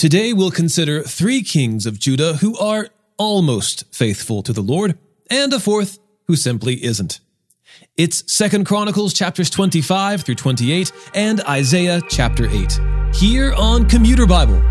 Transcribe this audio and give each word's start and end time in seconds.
Today 0.00 0.32
we'll 0.32 0.50
consider 0.50 1.02
three 1.02 1.42
kings 1.42 1.84
of 1.84 1.98
Judah 1.98 2.36
who 2.36 2.56
are 2.56 2.88
almost 3.18 3.84
faithful 3.94 4.42
to 4.44 4.50
the 4.50 4.62
Lord, 4.62 4.96
and 5.28 5.52
a 5.52 5.60
fourth 5.60 5.98
who 6.26 6.36
simply 6.36 6.82
isn't. 6.82 7.20
It's 7.98 8.32
Second 8.32 8.64
Chronicles 8.64 9.12
chapters 9.12 9.50
25 9.50 10.22
through 10.22 10.36
28 10.36 10.90
and 11.14 11.42
Isaiah 11.42 12.00
chapter 12.08 12.48
8. 12.48 12.80
Here 13.14 13.52
on 13.52 13.86
Commuter 13.90 14.24
Bible. 14.24 14.62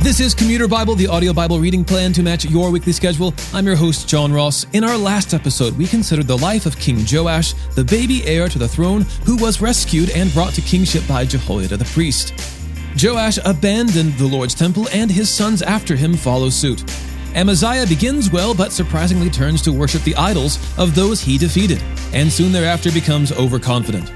This 0.00 0.20
is 0.20 0.32
Commuter 0.32 0.68
Bible, 0.68 0.94
the 0.94 1.08
audio 1.08 1.32
Bible 1.32 1.58
reading 1.58 1.84
plan 1.84 2.12
to 2.12 2.22
match 2.22 2.44
your 2.44 2.70
weekly 2.70 2.92
schedule. 2.92 3.34
I'm 3.52 3.66
your 3.66 3.74
host, 3.74 4.08
John 4.08 4.32
Ross. 4.32 4.64
In 4.74 4.84
our 4.84 4.96
last 4.96 5.34
episode, 5.34 5.76
we 5.76 5.88
considered 5.88 6.28
the 6.28 6.38
life 6.38 6.66
of 6.66 6.78
King 6.78 7.04
Joash, 7.10 7.54
the 7.74 7.82
baby 7.82 8.24
heir 8.28 8.48
to 8.48 8.60
the 8.60 8.68
throne, 8.68 9.02
who 9.26 9.36
was 9.38 9.60
rescued 9.60 10.10
and 10.10 10.32
brought 10.32 10.52
to 10.54 10.60
kingship 10.60 11.02
by 11.08 11.24
Jehoiada 11.24 11.76
the 11.76 11.84
priest. 11.86 12.61
Joash 13.00 13.38
abandoned 13.44 14.14
the 14.14 14.26
Lord's 14.26 14.54
temple, 14.54 14.88
and 14.92 15.10
his 15.10 15.30
sons 15.30 15.62
after 15.62 15.96
him 15.96 16.14
follow 16.14 16.50
suit. 16.50 16.84
Amaziah 17.34 17.86
begins 17.86 18.30
well, 18.30 18.54
but 18.54 18.72
surprisingly 18.72 19.30
turns 19.30 19.62
to 19.62 19.72
worship 19.72 20.02
the 20.02 20.14
idols 20.16 20.58
of 20.78 20.94
those 20.94 21.20
he 21.20 21.38
defeated, 21.38 21.82
and 22.12 22.30
soon 22.30 22.52
thereafter 22.52 22.92
becomes 22.92 23.32
overconfident. 23.32 24.12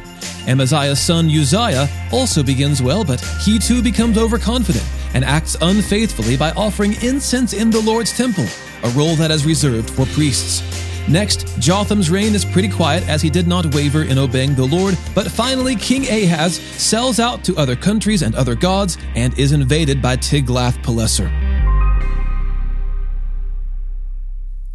Amaziah's 0.47 1.01
son 1.01 1.27
Uzziah 1.27 1.89
also 2.13 2.43
begins 2.43 2.83
well, 2.83 3.05
but 3.05 3.21
he 3.43 3.59
too 3.59 3.83
becomes 3.83 4.19
overconfident 4.19 4.85
and 5.15 5.25
acts 5.25 5.57
unfaithfully 5.63 6.37
by 6.37 6.51
offering 6.53 6.93
incense 7.03 7.55
in 7.55 7.71
the 7.71 7.81
Lord's 7.81 8.17
temple, 8.17 8.47
a 8.85 8.91
role 8.91 9.17
that 9.17 9.31
is 9.31 9.47
reserved 9.47 9.91
for 9.91 10.05
priests. 10.07 10.63
Next, 11.09 11.47
Jotham's 11.61 12.11
reign 12.11 12.35
is 12.35 12.45
pretty 12.45 12.69
quiet 12.69 13.09
as 13.09 13.23
he 13.23 13.31
did 13.31 13.47
not 13.47 13.75
waver 13.75 14.03
in 14.03 14.19
obeying 14.19 14.55
the 14.55 14.65
Lord, 14.67 14.99
but 15.15 15.31
finally 15.31 15.77
King 15.77 16.03
Ahaz 16.03 16.57
sells 16.59 17.21
out 17.21 17.45
to 17.45 17.57
other 17.57 17.77
countries 17.77 18.23
and 18.23 18.35
other 18.35 18.57
gods 18.57 18.99
and 19.15 19.39
is 19.39 19.53
invaded 19.53 20.03
by 20.03 20.17
Tiglath-Pileser. 20.17 21.31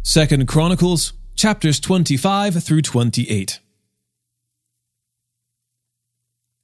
Second 0.02 0.48
Chronicles 0.48 1.12
chapters 1.36 1.78
25 1.80 2.62
through 2.62 2.82
28. 2.82 3.60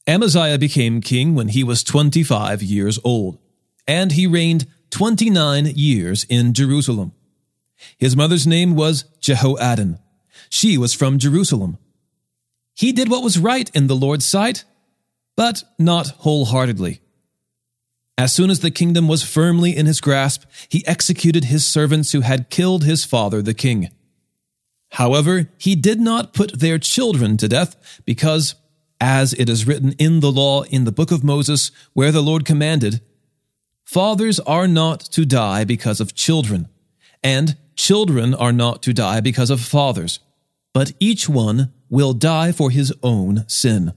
Amaziah 0.07 0.59
became 0.59 1.03
king 1.03 1.35
when 1.35 1.48
he 1.48 1.62
was 1.62 1.85
25 1.85 2.62
years 2.62 2.98
old, 3.05 3.39
and 3.87 4.12
he 4.12 4.27
reigned 4.27 4.67
29 4.91 5.67
years 5.67 6.25
in 6.31 6.55
Jerusalem. 6.55 7.12
His 7.97 8.17
mother's 8.17 8.47
name 8.47 8.75
was 8.75 9.05
Jehoaddan. 9.21 9.98
She 10.51 10.79
was 10.79 10.95
from 10.95 11.19
Jerusalem. 11.19 11.79
He 12.75 12.93
did 12.93 13.11
what 13.11 13.23
was 13.23 13.39
right 13.39 13.70
in 13.75 13.87
the 13.87 13.97
Lord's 13.97 14.27
sight, 14.27 14.65
but 15.37 15.65
not 15.79 16.09
wholeheartedly. 16.19 17.01
As 18.17 18.33
soon 18.33 18.51
as 18.51 18.61
the 18.61 18.70
kingdom 18.70 19.07
was 19.07 19.23
firmly 19.23 19.77
in 19.77 19.87
his 19.87 20.01
grasp, 20.01 20.45
he 20.69 20.87
executed 20.87 21.45
his 21.45 21.65
servants 21.65 22.12
who 22.12 22.23
had 22.23 22.51
killed 22.51 22.85
his 22.85 23.05
father 23.05 23.43
the 23.43 23.55
king. 23.55 23.91
However, 24.92 25.51
he 25.59 25.77
did 25.77 26.01
not 26.01 26.33
put 26.33 26.59
their 26.59 26.79
children 26.79 27.37
to 27.37 27.48
death 27.48 28.01
because 28.05 28.55
as 29.01 29.33
it 29.35 29.48
is 29.48 29.67
written 29.67 29.92
in 29.92 30.20
the 30.20 30.33
law 30.33 30.63
in 30.65 30.85
the 30.85 30.92
book 30.92 31.11
of 31.11 31.23
Moses, 31.23 31.70
where 31.92 32.11
the 32.11 32.23
Lord 32.23 32.45
commanded, 32.45 33.01
Fathers 33.85 34.41
are 34.41 34.69
not 34.69 35.01
to 35.13 35.25
die 35.25 35.65
because 35.65 36.01
of 36.01 36.15
children, 36.15 36.69
and 37.23 37.57
children 37.79 38.34
are 38.34 38.53
not 38.53 38.83
to 38.83 38.93
die 38.93 39.21
because 39.21 39.48
of 39.48 39.61
fathers, 39.61 40.19
but 40.75 40.93
each 41.01 41.29
one 41.29 41.73
will 41.89 42.12
die 42.12 42.53
for 42.53 42.70
his 42.70 42.93
own 43.03 43.45
sin. 43.48 43.95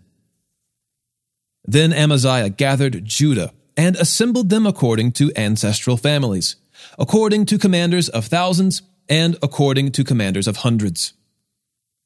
Then 1.65 1.91
Amaziah 1.91 2.49
gathered 2.49 3.03
Judah 3.03 3.51
and 3.75 3.95
assembled 3.95 4.49
them 4.49 4.65
according 4.65 5.11
to 5.13 5.31
ancestral 5.35 5.97
families, 5.97 6.55
according 6.97 7.45
to 7.47 7.57
commanders 7.57 8.07
of 8.09 8.25
thousands, 8.25 8.83
and 9.09 9.37
according 9.41 9.91
to 9.91 10.03
commanders 10.03 10.47
of 10.47 10.57
hundreds. 10.57 11.13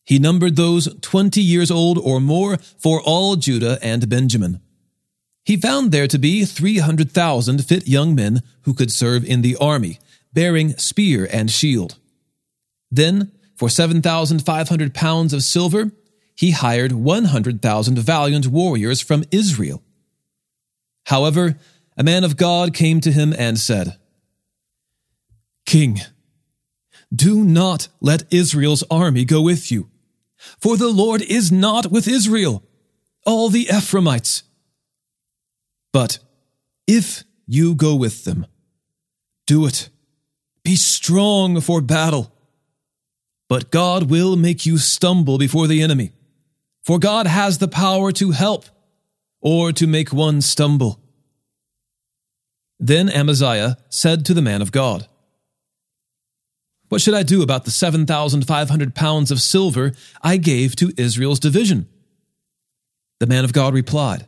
He 0.05 0.17
numbered 0.17 0.55
those 0.55 0.93
20 1.01 1.41
years 1.41 1.69
old 1.69 1.97
or 1.97 2.19
more 2.19 2.57
for 2.77 3.01
all 3.01 3.35
Judah 3.35 3.77
and 3.81 4.09
Benjamin. 4.09 4.61
He 5.43 5.57
found 5.57 5.91
there 5.91 6.07
to 6.07 6.17
be 6.17 6.45
300,000 6.45 7.63
fit 7.65 7.87
young 7.87 8.15
men 8.15 8.41
who 8.61 8.73
could 8.73 8.91
serve 8.91 9.23
in 9.23 9.41
the 9.41 9.55
army, 9.57 9.99
bearing 10.35 10.77
spear 10.77 11.27
and 11.31 11.49
shield. 11.49 11.97
Then, 12.91 13.31
for 13.55 13.67
7,500 13.67 14.93
pounds 14.93 15.33
of 15.33 15.41
silver, 15.41 15.91
he 16.35 16.51
hired 16.51 16.91
100,000 16.91 17.97
valiant 17.97 18.45
warriors 18.45 19.01
from 19.01 19.23
Israel. 19.31 19.81
However, 21.05 21.57
a 21.97 22.03
man 22.03 22.23
of 22.23 22.37
God 22.37 22.75
came 22.75 23.01
to 23.01 23.11
him 23.11 23.33
and 23.35 23.57
said, 23.57 23.97
King, 25.65 26.01
do 27.11 27.43
not 27.43 27.87
let 27.99 28.31
Israel's 28.31 28.83
army 28.91 29.25
go 29.25 29.41
with 29.41 29.71
you 29.71 29.89
for 30.59 30.77
the 30.77 30.89
Lord 30.89 31.21
is 31.21 31.51
not 31.51 31.91
with 31.91 32.07
Israel, 32.07 32.63
all 33.25 33.49
the 33.49 33.67
Ephraimites. 33.71 34.43
But 35.91 36.19
if 36.87 37.23
you 37.47 37.75
go 37.75 37.95
with 37.95 38.25
them, 38.25 38.45
do 39.47 39.65
it. 39.65 39.89
Be 40.65 40.75
strong 40.75 41.61
for 41.61 41.79
battle. 41.79 42.33
But 43.47 43.71
God 43.71 44.09
will 44.09 44.35
make 44.35 44.65
you 44.65 44.79
stumble 44.79 45.37
before 45.37 45.67
the 45.67 45.83
enemy, 45.83 46.11
for 46.83 46.97
God 46.97 47.27
has 47.27 47.59
the 47.59 47.67
power 47.67 48.11
to 48.13 48.31
help 48.31 48.65
or 49.39 49.71
to 49.71 49.85
make 49.85 50.11
one 50.11 50.41
stumble. 50.41 50.99
Then 52.79 53.09
Amaziah 53.09 53.77
said 53.89 54.25
to 54.25 54.33
the 54.33 54.41
man 54.41 54.63
of 54.63 54.71
God, 54.71 55.07
what 56.89 57.01
should 57.01 57.13
I 57.13 57.23
do 57.23 57.41
about 57.41 57.65
the 57.65 57.71
7,500 57.71 58.95
pounds 58.95 59.31
of 59.31 59.41
silver 59.41 59.93
I 60.21 60.37
gave 60.37 60.75
to 60.77 60.93
Israel's 60.97 61.39
division? 61.39 61.87
The 63.19 63.27
man 63.27 63.43
of 63.43 63.53
God 63.53 63.73
replied, 63.73 64.27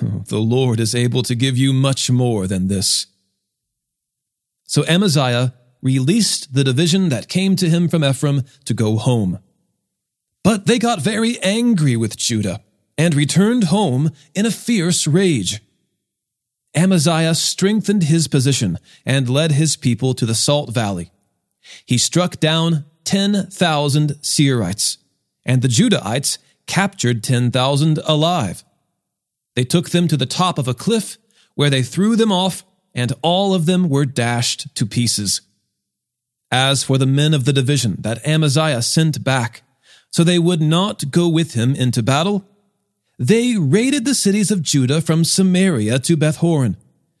The 0.00 0.38
Lord 0.38 0.78
is 0.78 0.94
able 0.94 1.22
to 1.24 1.34
give 1.34 1.56
you 1.56 1.72
much 1.72 2.10
more 2.10 2.46
than 2.46 2.68
this. 2.68 3.06
So 4.66 4.84
Amaziah 4.86 5.54
released 5.82 6.54
the 6.54 6.64
division 6.64 7.08
that 7.08 7.28
came 7.28 7.56
to 7.56 7.68
him 7.68 7.88
from 7.88 8.04
Ephraim 8.04 8.42
to 8.64 8.74
go 8.74 8.96
home. 8.96 9.38
But 10.42 10.66
they 10.66 10.78
got 10.78 11.00
very 11.00 11.40
angry 11.40 11.96
with 11.96 12.16
Judah 12.16 12.60
and 12.98 13.14
returned 13.14 13.64
home 13.64 14.10
in 14.34 14.46
a 14.46 14.50
fierce 14.50 15.06
rage. 15.06 15.60
Amaziah 16.74 17.34
strengthened 17.34 18.04
his 18.04 18.28
position 18.28 18.78
and 19.04 19.28
led 19.28 19.52
his 19.52 19.76
people 19.76 20.14
to 20.14 20.26
the 20.26 20.34
Salt 20.34 20.72
Valley 20.72 21.10
he 21.84 21.98
struck 21.98 22.38
down 22.40 22.84
10,000 23.04 24.10
Seirites, 24.20 24.98
and 25.44 25.62
the 25.62 25.68
Judahites 25.68 26.38
captured 26.66 27.22
10,000 27.22 27.98
alive. 28.04 28.64
They 29.54 29.64
took 29.64 29.90
them 29.90 30.08
to 30.08 30.16
the 30.16 30.26
top 30.26 30.58
of 30.58 30.68
a 30.68 30.74
cliff, 30.74 31.18
where 31.54 31.70
they 31.70 31.82
threw 31.82 32.16
them 32.16 32.32
off, 32.32 32.64
and 32.96 33.12
all 33.20 33.54
of 33.54 33.66
them 33.66 33.88
were 33.90 34.06
dashed 34.06 34.74
to 34.74 34.86
pieces. 34.86 35.42
As 36.50 36.82
for 36.82 36.96
the 36.96 37.06
men 37.06 37.34
of 37.34 37.44
the 37.44 37.52
division 37.52 37.96
that 38.00 38.26
Amaziah 38.26 38.80
sent 38.80 39.22
back, 39.22 39.62
so 40.10 40.24
they 40.24 40.38
would 40.38 40.62
not 40.62 41.10
go 41.10 41.28
with 41.28 41.52
him 41.52 41.74
into 41.74 42.02
battle, 42.02 42.44
they 43.18 43.56
raided 43.56 44.06
the 44.06 44.14
cities 44.14 44.50
of 44.50 44.62
Judah 44.62 45.02
from 45.02 45.24
Samaria 45.24 45.98
to 46.00 46.16
Bethhoron, 46.16 46.76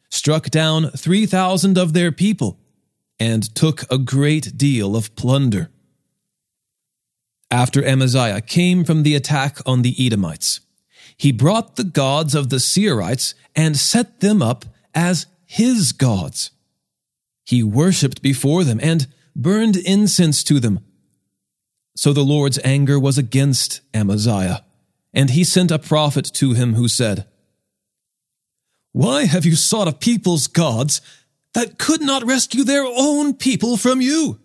struck 0.08 0.48
down 0.48 0.90
3,000 0.90 1.76
of 1.76 1.92
their 1.92 2.10
people, 2.10 2.58
and 3.20 3.54
took 3.54 3.90
a 3.92 3.98
great 3.98 4.56
deal 4.56 4.96
of 4.96 5.14
plunder. 5.14 5.70
After 7.50 7.84
Amaziah 7.84 8.40
came 8.40 8.82
from 8.84 9.02
the 9.02 9.14
attack 9.14 9.58
on 9.66 9.82
the 9.82 9.94
Edomites, 9.98 10.60
he 11.18 11.32
brought 11.32 11.76
the 11.76 11.84
gods 11.84 12.34
of 12.34 12.48
the 12.48 12.56
Seirites 12.56 13.34
and 13.54 13.76
set 13.76 14.20
them 14.20 14.42
up 14.42 14.64
as 14.94 15.26
his 15.46 15.92
gods. 15.92 16.50
He 17.44 17.62
worshipped 17.62 18.22
before 18.22 18.64
them 18.64 18.80
and 18.82 19.06
burned 19.34 19.76
incense 19.76 20.42
to 20.44 20.60
them. 20.60 20.80
So 21.96 22.12
the 22.12 22.24
Lord's 22.24 22.58
anger 22.64 22.98
was 22.98 23.16
against 23.16 23.80
Amaziah, 23.94 24.64
and 25.14 25.30
he 25.30 25.44
sent 25.44 25.70
a 25.70 25.78
prophet 25.78 26.30
to 26.34 26.52
him 26.52 26.74
who 26.74 26.88
said, 26.88 27.26
Why 28.92 29.24
have 29.24 29.46
you 29.46 29.56
sought 29.56 29.88
a 29.88 29.92
people's 29.92 30.46
gods 30.46 31.00
that 31.56 31.78
could 31.78 32.02
not 32.02 32.22
rescue 32.22 32.64
their 32.64 32.84
own 32.84 33.32
people 33.32 33.78
from 33.78 34.02
you. 34.02 34.38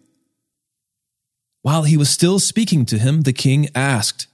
While 1.62 1.83
he 1.83 1.97
was 1.97 2.09
still 2.09 2.39
speaking 2.39 2.86
to 2.86 2.97
him, 2.97 3.24
the 3.24 3.33
king 3.33 3.68
asked, 3.75 4.27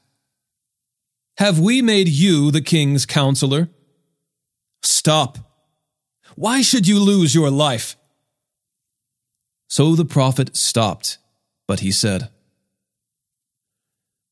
Have 1.39 1.57
we 1.57 1.81
made 1.81 2.07
you 2.07 2.51
the 2.51 2.61
king's 2.61 3.07
counselor? 3.07 3.69
Stop. 4.83 5.39
Why 6.37 6.61
should 6.61 6.87
you 6.87 6.99
lose 6.99 7.33
your 7.33 7.49
life? 7.49 7.97
So 9.67 9.95
the 9.95 10.05
prophet 10.05 10.55
stopped, 10.55 11.17
but 11.67 11.79
he 11.79 11.91
said, 11.91 12.29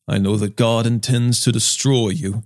I 0.07 0.19
know 0.19 0.37
that 0.37 0.55
God 0.55 0.85
intends 0.85 1.41
to 1.41 1.51
destroy 1.51 2.09
you. 2.09 2.43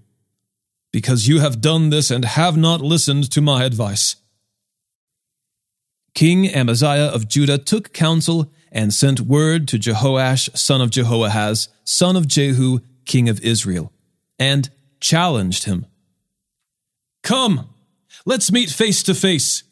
because 0.91 1.27
you 1.27 1.39
have 1.39 1.61
done 1.61 1.89
this 1.89 2.09
and 2.11 2.25
have 2.25 2.57
not 2.57 2.81
listened 2.81 3.29
to 3.31 3.41
my 3.41 3.63
advice. 3.63 4.15
King 6.15 6.47
Amaziah 6.47 7.05
of 7.05 7.27
Judah 7.27 7.57
took 7.57 7.93
counsel 7.93 8.51
and 8.71 8.93
sent 8.93 9.21
word 9.21 9.67
to 9.67 9.77
Jehoash, 9.77 10.57
son 10.57 10.81
of 10.81 10.89
Jehoahaz, 10.89 11.69
son 11.83 12.15
of 12.15 12.27
Jehu, 12.27 12.79
king 13.05 13.29
of 13.29 13.39
Israel, 13.41 13.91
and 14.37 14.69
challenged 14.99 15.65
him. 15.65 15.85
Come, 17.23 17.69
let's 18.25 18.51
meet 18.51 18.69
face 18.69 19.03
to 19.03 19.13
face. 19.13 19.63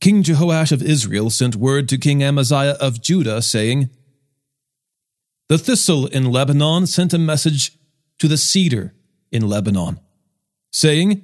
King 0.00 0.22
Jehoash 0.22 0.72
of 0.72 0.82
Israel 0.82 1.30
sent 1.30 1.56
word 1.56 1.88
to 1.88 1.98
King 1.98 2.22
Amaziah 2.22 2.76
of 2.80 3.00
Judah, 3.00 3.40
saying, 3.42 3.90
The 5.48 5.58
thistle 5.58 6.06
in 6.06 6.30
Lebanon 6.30 6.86
sent 6.86 7.14
a 7.14 7.18
message 7.18 7.72
to 8.18 8.28
the 8.28 8.36
cedar 8.36 8.94
in 9.32 9.48
Lebanon, 9.48 10.00
saying, 10.70 11.22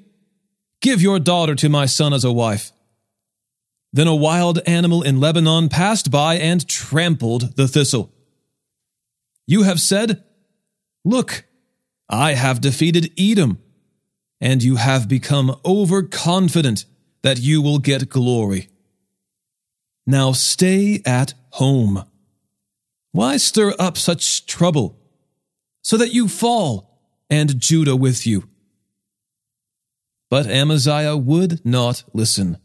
Give 0.80 1.00
your 1.00 1.18
daughter 1.18 1.54
to 1.54 1.68
my 1.68 1.86
son 1.86 2.12
as 2.12 2.24
a 2.24 2.32
wife. 2.32 2.72
Then 3.92 4.08
a 4.08 4.14
wild 4.14 4.58
animal 4.66 5.02
in 5.02 5.20
Lebanon 5.20 5.68
passed 5.68 6.10
by 6.10 6.36
and 6.36 6.66
trampled 6.66 7.56
the 7.56 7.68
thistle. 7.68 8.12
You 9.46 9.62
have 9.62 9.80
said, 9.80 10.24
Look, 11.04 11.44
I 12.08 12.32
have 12.34 12.60
defeated 12.60 13.12
Edom, 13.18 13.61
and 14.42 14.60
you 14.60 14.74
have 14.74 15.08
become 15.08 15.56
overconfident 15.64 16.84
that 17.22 17.38
you 17.38 17.62
will 17.62 17.78
get 17.78 18.08
glory. 18.08 18.68
Now 20.04 20.32
stay 20.32 21.00
at 21.06 21.32
home. 21.50 22.04
Why 23.12 23.36
stir 23.36 23.72
up 23.78 23.96
such 23.96 24.44
trouble, 24.46 24.98
so 25.80 25.96
that 25.96 26.12
you 26.12 26.26
fall, 26.26 26.98
and 27.30 27.60
Judah 27.60 27.94
with 27.94 28.26
you? 28.26 28.48
But 30.28 30.48
Amaziah 30.48 31.16
would 31.16 31.64
not 31.64 32.02
listen. 32.12 32.58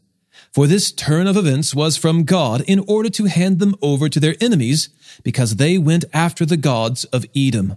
For 0.51 0.65
this 0.65 0.91
turn 0.91 1.27
of 1.27 1.37
events 1.37 1.75
was 1.75 1.95
from 1.95 2.23
God 2.23 2.61
in 2.61 2.79
order 2.87 3.09
to 3.09 3.25
hand 3.25 3.59
them 3.59 3.75
over 3.83 4.09
to 4.09 4.19
their 4.19 4.35
enemies, 4.41 4.89
because 5.21 5.57
they 5.57 5.77
went 5.77 6.05
after 6.11 6.43
the 6.43 6.57
gods 6.57 7.03
of 7.05 7.25
Edom. 7.35 7.75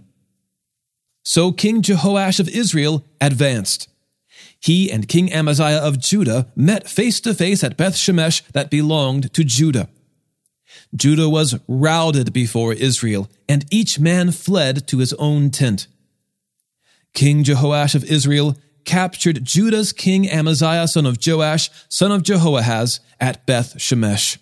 So 1.23 1.51
King 1.51 1.83
Jehoash 1.83 2.39
of 2.39 2.49
Israel 2.49 3.05
advanced. 3.19 3.89
He 4.61 4.91
and 4.91 5.07
King 5.07 5.33
Amaziah 5.33 5.79
of 5.79 5.99
Judah 5.99 6.47
met 6.55 6.87
face 6.87 7.19
to 7.21 7.33
face 7.33 7.63
at 7.63 7.77
Beth 7.77 7.95
Shemesh 7.95 8.43
that 8.51 8.69
belonged 8.69 9.33
to 9.33 9.43
Judah. 9.43 9.89
Judah 10.95 11.29
was 11.29 11.59
routed 11.67 12.31
before 12.31 12.73
Israel, 12.73 13.27
and 13.49 13.65
each 13.71 13.99
man 13.99 14.31
fled 14.31 14.87
to 14.87 14.99
his 14.99 15.13
own 15.13 15.49
tent. 15.49 15.87
King 17.13 17.43
Jehoash 17.43 17.95
of 17.95 18.03
Israel 18.03 18.55
captured 18.85 19.43
Judah's 19.43 19.91
king 19.91 20.29
Amaziah, 20.29 20.87
son 20.87 21.05
of 21.05 21.17
Joash, 21.25 21.69
son 21.89 22.11
of 22.11 22.23
Jehoahaz, 22.23 22.99
at 23.19 23.45
Beth 23.45 23.77
Shemesh. 23.77 24.37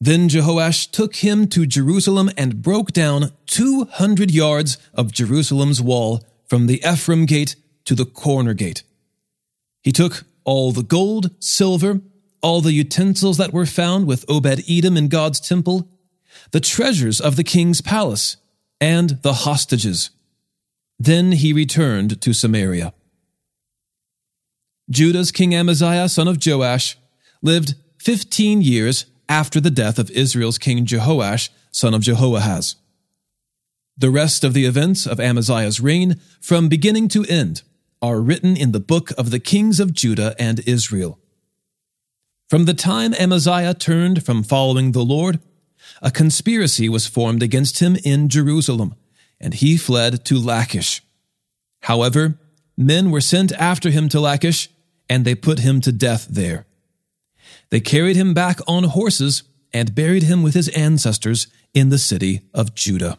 Then 0.00 0.28
Jehoash 0.30 0.90
took 0.90 1.16
him 1.16 1.46
to 1.48 1.66
Jerusalem 1.66 2.30
and 2.38 2.62
broke 2.62 2.92
down 2.92 3.32
200 3.46 4.30
yards 4.30 4.78
of 4.94 5.12
Jerusalem's 5.12 5.82
wall 5.82 6.24
from 6.46 6.66
the 6.66 6.82
Ephraim 6.86 7.26
gate 7.26 7.54
to 7.84 7.94
the 7.94 8.06
corner 8.06 8.54
gate. 8.54 8.82
He 9.82 9.92
took 9.92 10.24
all 10.44 10.72
the 10.72 10.82
gold, 10.82 11.30
silver, 11.42 12.00
all 12.42 12.60
the 12.60 12.72
utensils 12.72 13.36
that 13.36 13.52
were 13.52 13.66
found 13.66 14.06
with 14.06 14.28
Obed 14.28 14.62
Edom 14.68 14.96
in 14.96 15.08
God's 15.08 15.40
temple, 15.40 15.88
the 16.52 16.60
treasures 16.60 17.20
of 17.20 17.36
the 17.36 17.44
king's 17.44 17.80
palace, 17.80 18.36
and 18.80 19.20
the 19.22 19.32
hostages. 19.32 20.10
Then 20.98 21.32
he 21.32 21.52
returned 21.52 22.20
to 22.22 22.32
Samaria. 22.32 22.92
Judah's 24.90 25.30
king 25.30 25.54
Amaziah, 25.54 26.08
son 26.08 26.28
of 26.28 26.44
Joash, 26.44 26.96
lived 27.42 27.74
15 27.98 28.62
years 28.62 29.06
after 29.28 29.60
the 29.60 29.70
death 29.70 29.98
of 29.98 30.10
Israel's 30.10 30.58
king 30.58 30.84
Jehoash, 30.84 31.50
son 31.70 31.94
of 31.94 32.02
Jehoahaz. 32.02 32.76
The 33.96 34.10
rest 34.10 34.44
of 34.44 34.54
the 34.54 34.64
events 34.64 35.06
of 35.06 35.20
Amaziah's 35.20 35.80
reign, 35.80 36.18
from 36.40 36.68
beginning 36.68 37.08
to 37.08 37.24
end, 37.26 37.62
are 38.02 38.20
written 38.20 38.56
in 38.56 38.72
the 38.72 38.80
book 38.80 39.10
of 39.18 39.30
the 39.30 39.40
kings 39.40 39.80
of 39.80 39.92
Judah 39.92 40.34
and 40.38 40.60
Israel. 40.66 41.18
From 42.48 42.64
the 42.64 42.74
time 42.74 43.14
Amaziah 43.14 43.74
turned 43.74 44.24
from 44.24 44.42
following 44.42 44.92
the 44.92 45.04
Lord, 45.04 45.38
a 46.02 46.10
conspiracy 46.10 46.88
was 46.88 47.06
formed 47.06 47.42
against 47.42 47.80
him 47.80 47.96
in 48.04 48.28
Jerusalem, 48.28 48.94
and 49.40 49.54
he 49.54 49.76
fled 49.76 50.24
to 50.26 50.38
Lachish. 50.38 51.02
However, 51.82 52.38
men 52.76 53.10
were 53.10 53.20
sent 53.20 53.52
after 53.52 53.90
him 53.90 54.08
to 54.10 54.20
Lachish 54.20 54.68
and 55.10 55.24
they 55.24 55.34
put 55.34 55.58
him 55.58 55.80
to 55.80 55.92
death 55.92 56.28
there. 56.30 56.66
They 57.70 57.80
carried 57.80 58.16
him 58.16 58.32
back 58.32 58.60
on 58.66 58.84
horses 58.84 59.42
and 59.72 59.94
buried 59.94 60.22
him 60.22 60.42
with 60.42 60.54
his 60.54 60.68
ancestors 60.68 61.48
in 61.74 61.88
the 61.88 61.98
city 61.98 62.42
of 62.54 62.74
Judah. 62.74 63.18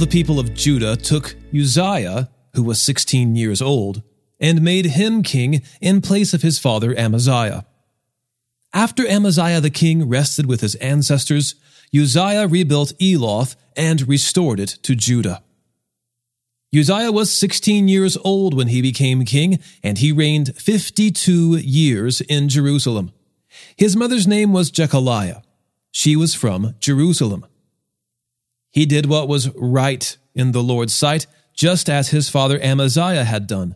The 0.00 0.06
people 0.06 0.40
of 0.40 0.54
Judah 0.54 0.96
took 0.96 1.36
Uzziah, 1.54 2.30
who 2.54 2.62
was 2.62 2.80
16 2.80 3.36
years 3.36 3.60
old, 3.60 4.02
and 4.40 4.62
made 4.62 4.86
him 4.86 5.22
king 5.22 5.60
in 5.78 6.00
place 6.00 6.32
of 6.32 6.40
his 6.40 6.58
father 6.58 6.98
Amaziah. 6.98 7.66
After 8.72 9.06
Amaziah 9.06 9.60
the 9.60 9.68
king 9.68 10.08
rested 10.08 10.46
with 10.46 10.62
his 10.62 10.74
ancestors, 10.76 11.54
Uzziah 11.94 12.48
rebuilt 12.48 12.94
Eloth 12.98 13.56
and 13.76 14.08
restored 14.08 14.58
it 14.58 14.78
to 14.84 14.96
Judah. 14.96 15.42
Uzziah 16.74 17.12
was 17.12 17.30
16 17.30 17.86
years 17.86 18.16
old 18.24 18.54
when 18.54 18.68
he 18.68 18.80
became 18.80 19.26
king, 19.26 19.58
and 19.82 19.98
he 19.98 20.12
reigned 20.12 20.56
52 20.56 21.58
years 21.58 22.22
in 22.22 22.48
Jerusalem. 22.48 23.12
His 23.76 23.94
mother's 23.96 24.26
name 24.26 24.54
was 24.54 24.70
Jecoliah. 24.70 25.42
She 25.90 26.16
was 26.16 26.34
from 26.34 26.74
Jerusalem. 26.80 27.44
He 28.70 28.86
did 28.86 29.06
what 29.06 29.28
was 29.28 29.50
right 29.56 30.16
in 30.34 30.52
the 30.52 30.62
Lord's 30.62 30.94
sight, 30.94 31.26
just 31.54 31.90
as 31.90 32.08
his 32.08 32.28
father 32.28 32.60
Amaziah 32.62 33.24
had 33.24 33.46
done. 33.46 33.74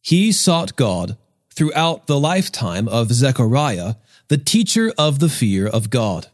He 0.00 0.32
sought 0.32 0.76
God 0.76 1.16
throughout 1.52 2.06
the 2.06 2.18
lifetime 2.18 2.88
of 2.88 3.12
Zechariah, 3.12 3.96
the 4.28 4.38
teacher 4.38 4.92
of 4.96 5.18
the 5.18 5.28
fear 5.28 5.66
of 5.66 5.90
God. 5.90 6.28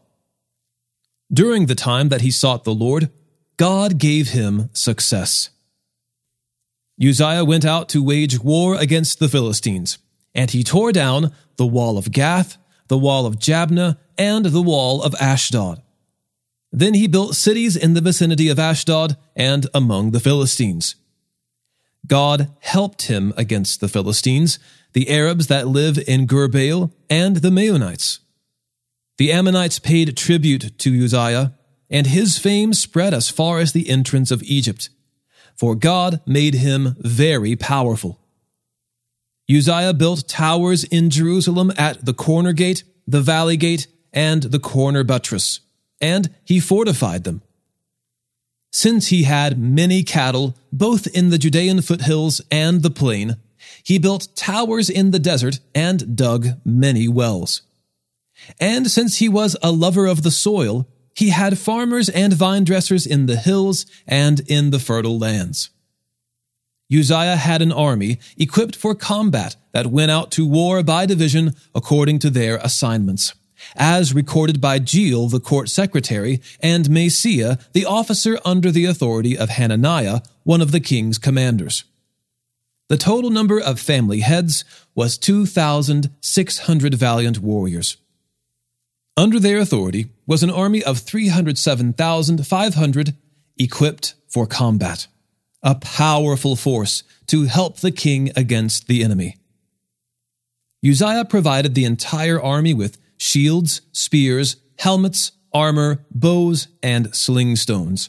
During 1.32 1.66
the 1.66 1.74
time 1.74 2.10
that 2.10 2.20
he 2.20 2.30
sought 2.30 2.64
the 2.64 2.74
Lord, 2.74 3.10
God 3.56 3.98
gave 3.98 4.28
him 4.28 4.70
success. 4.72 5.50
Uzziah 7.02 7.44
went 7.44 7.64
out 7.64 7.88
to 7.90 8.04
wage 8.04 8.38
war 8.38 8.76
against 8.76 9.18
the 9.18 9.28
Philistines, 9.28 9.98
and 10.34 10.50
he 10.50 10.62
tore 10.62 10.92
down 10.92 11.32
the 11.56 11.66
wall 11.66 11.98
of 11.98 12.12
Gath, 12.12 12.58
the 12.88 12.98
wall 12.98 13.26
of 13.26 13.38
Jabneh, 13.38 13.96
and 14.16 14.46
the 14.46 14.62
wall 14.62 15.02
of 15.02 15.14
Ashdod. 15.20 15.82
Then 16.76 16.92
he 16.92 17.06
built 17.06 17.34
cities 17.34 17.74
in 17.74 17.94
the 17.94 18.02
vicinity 18.02 18.50
of 18.50 18.58
Ashdod 18.58 19.16
and 19.34 19.66
among 19.72 20.10
the 20.10 20.20
Philistines. 20.20 20.94
God 22.06 22.50
helped 22.60 23.04
him 23.04 23.32
against 23.34 23.80
the 23.80 23.88
Philistines, 23.88 24.58
the 24.92 25.08
Arabs 25.08 25.46
that 25.46 25.66
live 25.66 25.98
in 26.06 26.26
Gurbaal, 26.26 26.92
and 27.08 27.36
the 27.36 27.48
Maonites. 27.48 28.18
The 29.16 29.32
Ammonites 29.32 29.78
paid 29.78 30.18
tribute 30.18 30.78
to 30.80 31.04
Uzziah, 31.04 31.54
and 31.88 32.08
his 32.08 32.36
fame 32.36 32.74
spread 32.74 33.14
as 33.14 33.30
far 33.30 33.58
as 33.58 33.72
the 33.72 33.88
entrance 33.88 34.30
of 34.30 34.42
Egypt, 34.42 34.90
for 35.54 35.74
God 35.74 36.20
made 36.26 36.56
him 36.56 36.94
very 36.98 37.56
powerful. 37.56 38.20
Uzziah 39.50 39.94
built 39.94 40.28
towers 40.28 40.84
in 40.84 41.08
Jerusalem 41.08 41.72
at 41.78 42.04
the 42.04 42.12
corner 42.12 42.52
gate, 42.52 42.84
the 43.06 43.22
valley 43.22 43.56
gate, 43.56 43.86
and 44.12 44.42
the 44.42 44.58
corner 44.58 45.02
buttress 45.02 45.60
and 46.00 46.30
he 46.44 46.60
fortified 46.60 47.24
them. 47.24 47.42
Since 48.70 49.08
he 49.08 49.22
had 49.22 49.58
many 49.58 50.02
cattle, 50.02 50.54
both 50.72 51.06
in 51.06 51.30
the 51.30 51.38
Judean 51.38 51.80
foothills 51.80 52.42
and 52.50 52.82
the 52.82 52.90
plain, 52.90 53.36
he 53.82 53.98
built 53.98 54.28
towers 54.36 54.90
in 54.90 55.12
the 55.12 55.18
desert 55.18 55.60
and 55.74 56.16
dug 56.16 56.48
many 56.64 57.08
wells. 57.08 57.62
And 58.60 58.90
since 58.90 59.16
he 59.16 59.28
was 59.28 59.56
a 59.62 59.72
lover 59.72 60.06
of 60.06 60.22
the 60.22 60.30
soil, 60.30 60.86
he 61.14 61.30
had 61.30 61.58
farmers 61.58 62.10
and 62.10 62.32
vine 62.34 62.64
dressers 62.64 63.06
in 63.06 63.26
the 63.26 63.36
hills 63.36 63.86
and 64.06 64.40
in 64.40 64.70
the 64.70 64.78
fertile 64.78 65.18
lands. 65.18 65.70
Uzziah 66.92 67.36
had 67.36 67.62
an 67.62 67.72
army 67.72 68.18
equipped 68.36 68.76
for 68.76 68.94
combat 68.94 69.56
that 69.72 69.86
went 69.86 70.10
out 70.10 70.30
to 70.32 70.46
war 70.46 70.82
by 70.82 71.06
division 71.06 71.56
according 71.74 72.18
to 72.20 72.30
their 72.30 72.58
assignments, 72.58 73.34
as 73.74 74.14
recorded 74.14 74.60
by 74.60 74.78
Jeiel, 74.78 75.30
the 75.30 75.40
court 75.40 75.68
secretary, 75.68 76.40
and 76.60 76.86
Maaseiah, 76.86 77.60
the 77.72 77.84
officer 77.84 78.38
under 78.44 78.70
the 78.70 78.84
authority 78.84 79.36
of 79.36 79.50
Hananiah, 79.50 80.20
one 80.44 80.60
of 80.60 80.72
the 80.72 80.80
king's 80.80 81.18
commanders. 81.18 81.84
The 82.88 82.96
total 82.96 83.30
number 83.30 83.60
of 83.60 83.80
family 83.80 84.20
heads 84.20 84.64
was 84.94 85.18
2,600 85.18 86.94
valiant 86.94 87.40
warriors. 87.40 87.96
Under 89.16 89.40
their 89.40 89.58
authority 89.58 90.10
was 90.26 90.42
an 90.42 90.50
army 90.50 90.84
of 90.84 90.98
307,500 90.98 93.14
equipped 93.58 94.14
for 94.28 94.46
combat, 94.46 95.06
a 95.62 95.74
powerful 95.74 96.54
force 96.54 97.02
to 97.26 97.44
help 97.44 97.78
the 97.78 97.90
king 97.90 98.30
against 98.36 98.86
the 98.86 99.02
enemy. 99.02 99.36
Uzziah 100.86 101.24
provided 101.24 101.74
the 101.74 101.86
entire 101.86 102.38
army 102.40 102.74
with 102.74 102.98
shields, 103.26 103.80
spears, 103.92 104.56
helmets, 104.78 105.32
armor, 105.52 106.04
bows, 106.10 106.68
and 106.82 107.14
sling 107.14 107.56
stones. 107.56 108.08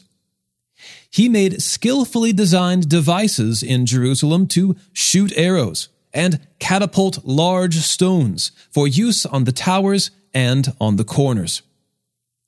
He 1.10 1.28
made 1.28 1.60
skillfully 1.60 2.32
designed 2.32 2.88
devices 2.88 3.62
in 3.62 3.84
Jerusalem 3.84 4.46
to 4.48 4.76
shoot 4.92 5.32
arrows 5.36 5.88
and 6.14 6.46
catapult 6.60 7.24
large 7.24 7.76
stones 7.76 8.52
for 8.70 8.86
use 8.86 9.26
on 9.26 9.44
the 9.44 9.52
towers 9.52 10.10
and 10.32 10.72
on 10.80 10.96
the 10.96 11.04
corners. 11.04 11.62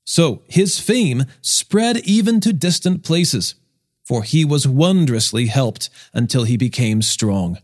So 0.04 0.42
his 0.48 0.78
fame 0.78 1.24
spread 1.40 1.98
even 1.98 2.40
to 2.40 2.52
distant 2.52 3.02
places, 3.02 3.54
for 4.04 4.22
he 4.22 4.44
was 4.44 4.68
wondrously 4.68 5.46
helped 5.46 5.90
until 6.12 6.44
he 6.44 6.56
became 6.56 7.02
strong. 7.02 7.58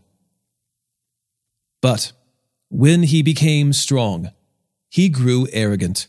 But 1.81 2.11
when 2.69 3.03
he 3.03 3.21
became 3.21 3.71
strong, 3.73 4.31
he 4.89 5.09
grew 5.09 5.47
arrogant, 5.51 6.07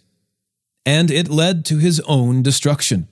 and 0.86 1.10
it 1.10 1.28
led 1.28 1.64
to 1.66 1.78
his 1.78 2.00
own 2.00 2.42
destruction. 2.42 3.08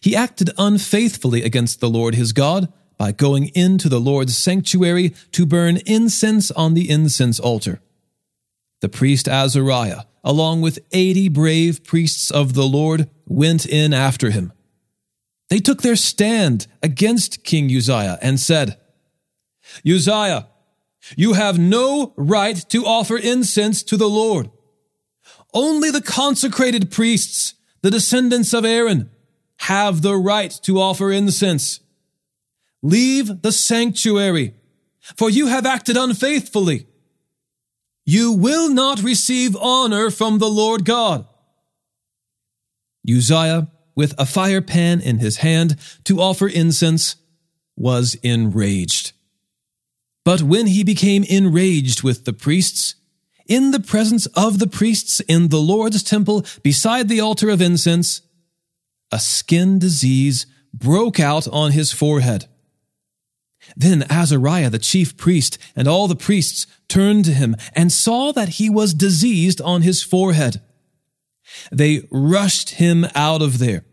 He 0.00 0.14
acted 0.14 0.50
unfaithfully 0.56 1.42
against 1.42 1.80
the 1.80 1.90
Lord 1.90 2.14
his 2.14 2.32
God 2.32 2.72
by 2.96 3.10
going 3.10 3.50
into 3.54 3.88
the 3.88 4.00
Lord's 4.00 4.36
sanctuary 4.36 5.14
to 5.32 5.46
burn 5.46 5.78
incense 5.84 6.50
on 6.52 6.74
the 6.74 6.88
incense 6.88 7.40
altar. 7.40 7.80
The 8.80 8.88
priest 8.88 9.26
Azariah, 9.26 10.02
along 10.22 10.60
with 10.60 10.78
eighty 10.92 11.28
brave 11.28 11.84
priests 11.84 12.30
of 12.30 12.54
the 12.54 12.66
Lord, 12.66 13.10
went 13.26 13.66
in 13.66 13.92
after 13.92 14.30
him. 14.30 14.52
They 15.50 15.58
took 15.58 15.82
their 15.82 15.96
stand 15.96 16.66
against 16.82 17.44
King 17.44 17.74
Uzziah 17.74 18.18
and 18.22 18.38
said, 18.38 18.78
Uzziah, 19.86 20.46
you 21.16 21.34
have 21.34 21.58
no 21.58 22.12
right 22.16 22.56
to 22.70 22.84
offer 22.84 23.16
incense 23.16 23.82
to 23.84 23.96
the 23.96 24.08
Lord. 24.08 24.50
Only 25.52 25.90
the 25.90 26.02
consecrated 26.02 26.90
priests, 26.90 27.54
the 27.82 27.90
descendants 27.90 28.52
of 28.52 28.64
Aaron, 28.64 29.10
have 29.58 30.02
the 30.02 30.16
right 30.16 30.50
to 30.62 30.80
offer 30.80 31.10
incense. 31.12 31.80
Leave 32.82 33.42
the 33.42 33.52
sanctuary, 33.52 34.54
for 35.16 35.30
you 35.30 35.46
have 35.46 35.64
acted 35.64 35.96
unfaithfully. 35.96 36.86
You 38.04 38.32
will 38.32 38.68
not 38.68 39.02
receive 39.02 39.56
honor 39.56 40.10
from 40.10 40.38
the 40.38 40.50
Lord 40.50 40.84
God. 40.84 41.26
Uzziah, 43.08 43.68
with 43.94 44.14
a 44.18 44.26
fire 44.26 44.60
pan 44.60 45.00
in 45.00 45.18
his 45.18 45.38
hand 45.38 45.76
to 46.04 46.20
offer 46.20 46.48
incense, 46.48 47.16
was 47.76 48.16
enraged. 48.16 49.13
But 50.24 50.42
when 50.42 50.66
he 50.66 50.82
became 50.82 51.24
enraged 51.24 52.02
with 52.02 52.24
the 52.24 52.32
priests, 52.32 52.94
in 53.46 53.72
the 53.72 53.80
presence 53.80 54.26
of 54.26 54.58
the 54.58 54.66
priests 54.66 55.20
in 55.20 55.48
the 55.48 55.60
Lord's 55.60 56.02
temple 56.02 56.44
beside 56.62 57.08
the 57.08 57.20
altar 57.20 57.50
of 57.50 57.60
incense, 57.60 58.22
a 59.12 59.18
skin 59.18 59.78
disease 59.78 60.46
broke 60.72 61.20
out 61.20 61.46
on 61.48 61.72
his 61.72 61.92
forehead. 61.92 62.46
Then 63.76 64.04
Azariah 64.10 64.70
the 64.70 64.78
chief 64.78 65.16
priest 65.16 65.58
and 65.76 65.86
all 65.86 66.08
the 66.08 66.16
priests 66.16 66.66
turned 66.88 67.24
to 67.26 67.32
him 67.32 67.56
and 67.74 67.92
saw 67.92 68.32
that 68.32 68.50
he 68.60 68.68
was 68.68 68.94
diseased 68.94 69.60
on 69.60 69.82
his 69.82 70.02
forehead. 70.02 70.60
They 71.70 72.08
rushed 72.10 72.70
him 72.70 73.06
out 73.14 73.42
of 73.42 73.58
there. 73.58 73.84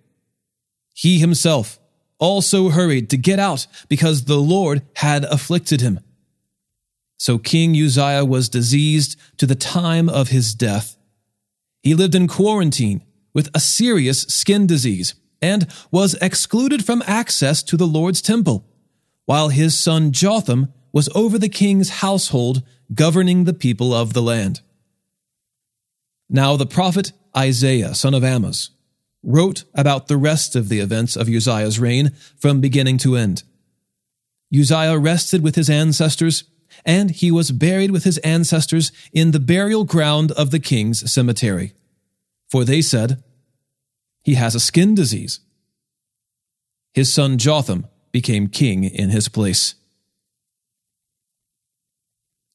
He 0.94 1.20
himself 1.20 1.80
also 2.20 2.70
hurried 2.70 3.10
to 3.10 3.18
get 3.18 3.40
out 3.40 3.68
because 3.90 4.26
the 4.26 4.38
Lord 4.38 4.84
had 4.96 5.26
afflicted 5.26 5.82
him. 5.82 6.00
So 7.22 7.38
King 7.38 7.76
Uzziah 7.80 8.26
was 8.26 8.50
diseased 8.50 9.16
to 9.38 9.46
the 9.46 9.54
time 9.54 10.10
of 10.10 10.30
his 10.30 10.56
death. 10.56 10.98
He 11.84 11.94
lived 11.94 12.16
in 12.16 12.28
quarantine 12.28 13.04
with 13.32 13.52
a 13.54 13.60
serious 13.60 14.24
skin 14.24 14.66
disease 14.66 15.14
and 15.40 15.68
was 15.92 16.16
excluded 16.16 16.84
from 16.84 17.04
access 17.06 17.62
to 17.62 17.78
the 17.78 17.86
Lord's 17.86 18.24
temple, 18.24 18.66
while 19.26 19.50
his 19.50 19.80
son 19.80 20.12
Jotham 20.12 20.74
was 20.92 21.10
over 21.14 21.38
the 21.38 21.48
king's 21.48 22.02
household, 22.02 22.64
governing 22.92 23.44
the 23.44 23.54
people 23.54 23.94
of 23.94 24.14
the 24.14 24.24
land. 24.24 24.62
Now 26.28 26.56
the 26.56 26.66
prophet 26.66 27.12
Isaiah, 27.38 27.94
son 27.94 28.16
of 28.16 28.24
Amos, 28.24 28.72
wrote 29.22 29.66
about 29.76 30.08
the 30.08 30.18
rest 30.18 30.56
of 30.56 30.70
the 30.70 30.80
events 30.80 31.16
of 31.16 31.30
Uzziah's 31.30 31.78
reign 31.78 32.14
from 32.40 32.62
beginning 32.62 32.98
to 32.98 33.16
end. 33.16 33.44
Uzziah 34.52 34.98
rested 34.98 35.44
with 35.44 35.54
his 35.54 35.70
ancestors, 35.70 36.46
and 36.86 37.12
he 37.12 37.32
was 37.32 37.52
buried 37.52 37.92
with 37.92 38.04
his 38.04 38.18
ancestors 38.20 38.92
in 39.14 39.32
the 39.32 39.40
burial 39.40 39.84
ground 39.84 40.32
of 40.32 40.52
the 40.52 40.60
king's 40.60 41.12
cemetery. 41.12 41.74
For 42.50 42.66
they 42.66 42.82
said, 42.82 43.24
He 44.24 44.36
has 44.36 44.56
a 44.56 44.60
skin 44.60 44.96
disease. 44.96 45.40
His 46.94 47.14
son 47.14 47.38
Jotham 47.38 47.88
became 48.12 48.48
king 48.48 48.84
in 48.84 49.10
his 49.10 49.30
place. 49.30 49.76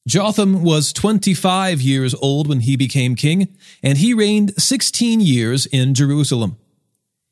Jotham 0.07 0.63
was 0.63 0.93
25 0.93 1.81
years 1.81 2.15
old 2.15 2.47
when 2.47 2.61
he 2.61 2.77
became 2.77 3.15
king, 3.15 3.49
and 3.83 3.97
he 3.97 4.13
reigned 4.13 4.53
16 4.57 5.19
years 5.19 5.65
in 5.65 5.93
Jerusalem. 5.93 6.57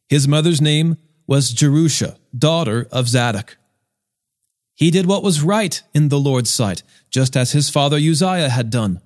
His 0.10 0.28
mother's 0.28 0.60
name 0.60 0.98
was 1.26 1.52
Jerusha, 1.52 2.18
daughter 2.38 2.88
of 2.92 3.08
Zadok. 3.08 3.58
He 4.76 4.92
did 4.92 5.06
what 5.06 5.24
was 5.24 5.42
right 5.42 5.82
in 5.94 6.10
the 6.10 6.20
Lord's 6.20 6.54
sight, 6.54 6.84
just 7.10 7.36
as 7.38 7.54
his 7.54 7.70
father 7.70 7.96
Uzziah 7.98 8.50
had 8.50 8.70
done. 8.70 9.02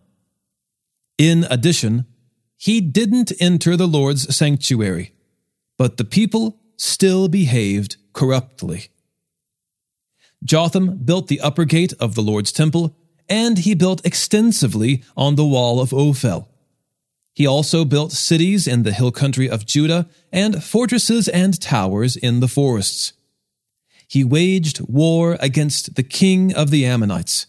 In 1.18 1.46
addition, 1.50 2.06
he 2.58 2.82
didn't 2.82 3.32
enter 3.40 3.78
the 3.78 3.88
Lord's 3.88 4.36
sanctuary, 4.36 5.14
but 5.78 5.98
the 5.98 6.04
people 6.04 6.60
still 6.76 7.28
behaved 7.28 7.98
corruptly. 8.14 8.88
Jotham 10.44 10.98
built 11.04 11.28
the 11.28 11.42
upper 11.42 11.66
gate 11.66 11.94
of 12.00 12.16
the 12.16 12.22
Lord's 12.22 12.52
temple, 12.52 12.96
and 13.28 13.60
he 13.60 13.76
built 13.76 14.06
extensively 14.06 15.04
on 15.16 15.36
the 15.36 15.46
wall 15.46 15.80
of 15.80 15.94
Ophel. 15.94 16.48
He 17.34 17.46
also 17.46 17.86
built 17.86 18.12
cities 18.12 18.68
in 18.68 18.84
the 18.84 18.92
hill 18.92 19.12
country 19.12 19.50
of 19.50 19.66
Judah 19.66 20.10
and 20.32 20.64
fortresses 20.64 21.28
and 21.28 21.60
towers 21.62 22.18
in 22.18 22.40
the 22.40 22.48
forests. 22.48 23.14
He 24.10 24.24
waged 24.24 24.80
war 24.82 25.38
against 25.40 25.94
the 25.94 26.02
king 26.02 26.52
of 26.52 26.72
the 26.72 26.84
Ammonites. 26.84 27.46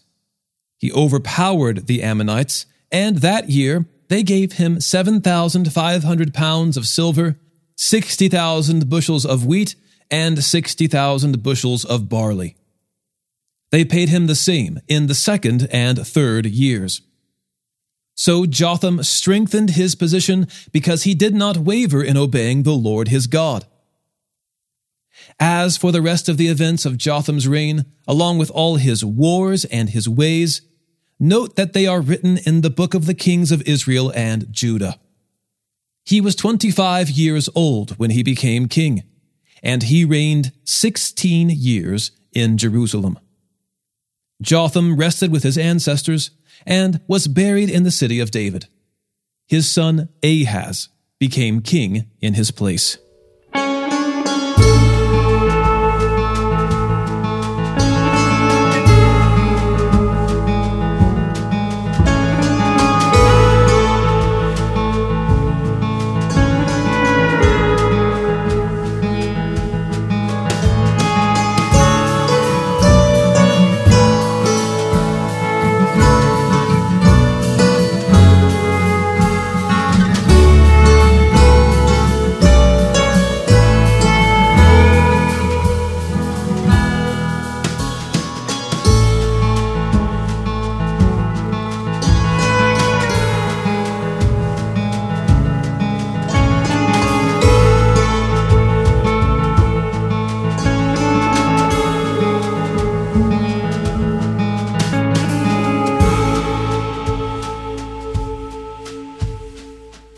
He 0.77 0.91
overpowered 0.91 1.87
the 1.87 2.03
Ammonites, 2.03 2.67
and 2.91 3.17
that 3.17 3.49
year 3.49 3.87
they 4.09 4.21
gave 4.21 4.53
him 4.53 4.79
7,500 4.79 6.33
pounds 6.35 6.77
of 6.77 6.85
silver, 6.85 7.39
60,000 7.77 8.87
bushels 8.87 9.25
of 9.25 9.43
wheat, 9.43 9.75
and 10.11 10.43
60,000 10.43 11.41
bushels 11.41 11.83
of 11.83 12.07
barley. 12.07 12.55
They 13.71 13.83
paid 13.83 14.09
him 14.09 14.27
the 14.27 14.35
same 14.35 14.79
in 14.87 15.07
the 15.07 15.15
second 15.15 15.67
and 15.71 16.05
third 16.05 16.45
years. 16.45 17.01
So 18.13 18.45
Jotham 18.45 19.01
strengthened 19.01 19.71
his 19.71 19.95
position 19.95 20.47
because 20.71 21.03
he 21.03 21.15
did 21.15 21.33
not 21.33 21.57
waver 21.57 22.03
in 22.03 22.17
obeying 22.17 22.63
the 22.63 22.73
Lord 22.73 23.07
his 23.07 23.25
God. 23.25 23.65
As 25.39 25.77
for 25.77 25.91
the 25.91 26.01
rest 26.01 26.29
of 26.29 26.37
the 26.37 26.47
events 26.47 26.85
of 26.85 26.97
Jotham's 26.97 27.47
reign, 27.47 27.85
along 28.07 28.37
with 28.37 28.51
all 28.51 28.75
his 28.75 29.03
wars 29.03 29.65
and 29.65 29.89
his 29.89 30.07
ways, 30.07 30.61
note 31.19 31.55
that 31.55 31.73
they 31.73 31.87
are 31.87 32.01
written 32.01 32.37
in 32.45 32.61
the 32.61 32.69
book 32.69 32.93
of 32.93 33.05
the 33.05 33.13
kings 33.13 33.51
of 33.51 33.61
Israel 33.63 34.11
and 34.15 34.51
Judah. 34.51 34.99
He 36.03 36.19
was 36.21 36.35
25 36.35 37.09
years 37.09 37.49
old 37.55 37.91
when 37.97 38.11
he 38.11 38.23
became 38.23 38.67
king, 38.67 39.03
and 39.61 39.83
he 39.83 40.03
reigned 40.03 40.51
16 40.65 41.49
years 41.49 42.11
in 42.33 42.57
Jerusalem. 42.57 43.19
Jotham 44.41 44.95
rested 44.95 45.31
with 45.31 45.43
his 45.43 45.57
ancestors 45.57 46.31
and 46.65 47.01
was 47.07 47.27
buried 47.27 47.69
in 47.69 47.83
the 47.83 47.91
city 47.91 48.19
of 48.19 48.31
David. 48.31 48.67
his 49.47 49.69
son 49.69 50.07
Ahaz 50.23 50.87
became 51.19 51.61
king 51.61 52.09
in 52.21 52.35
his 52.35 52.51
place. 52.51 52.97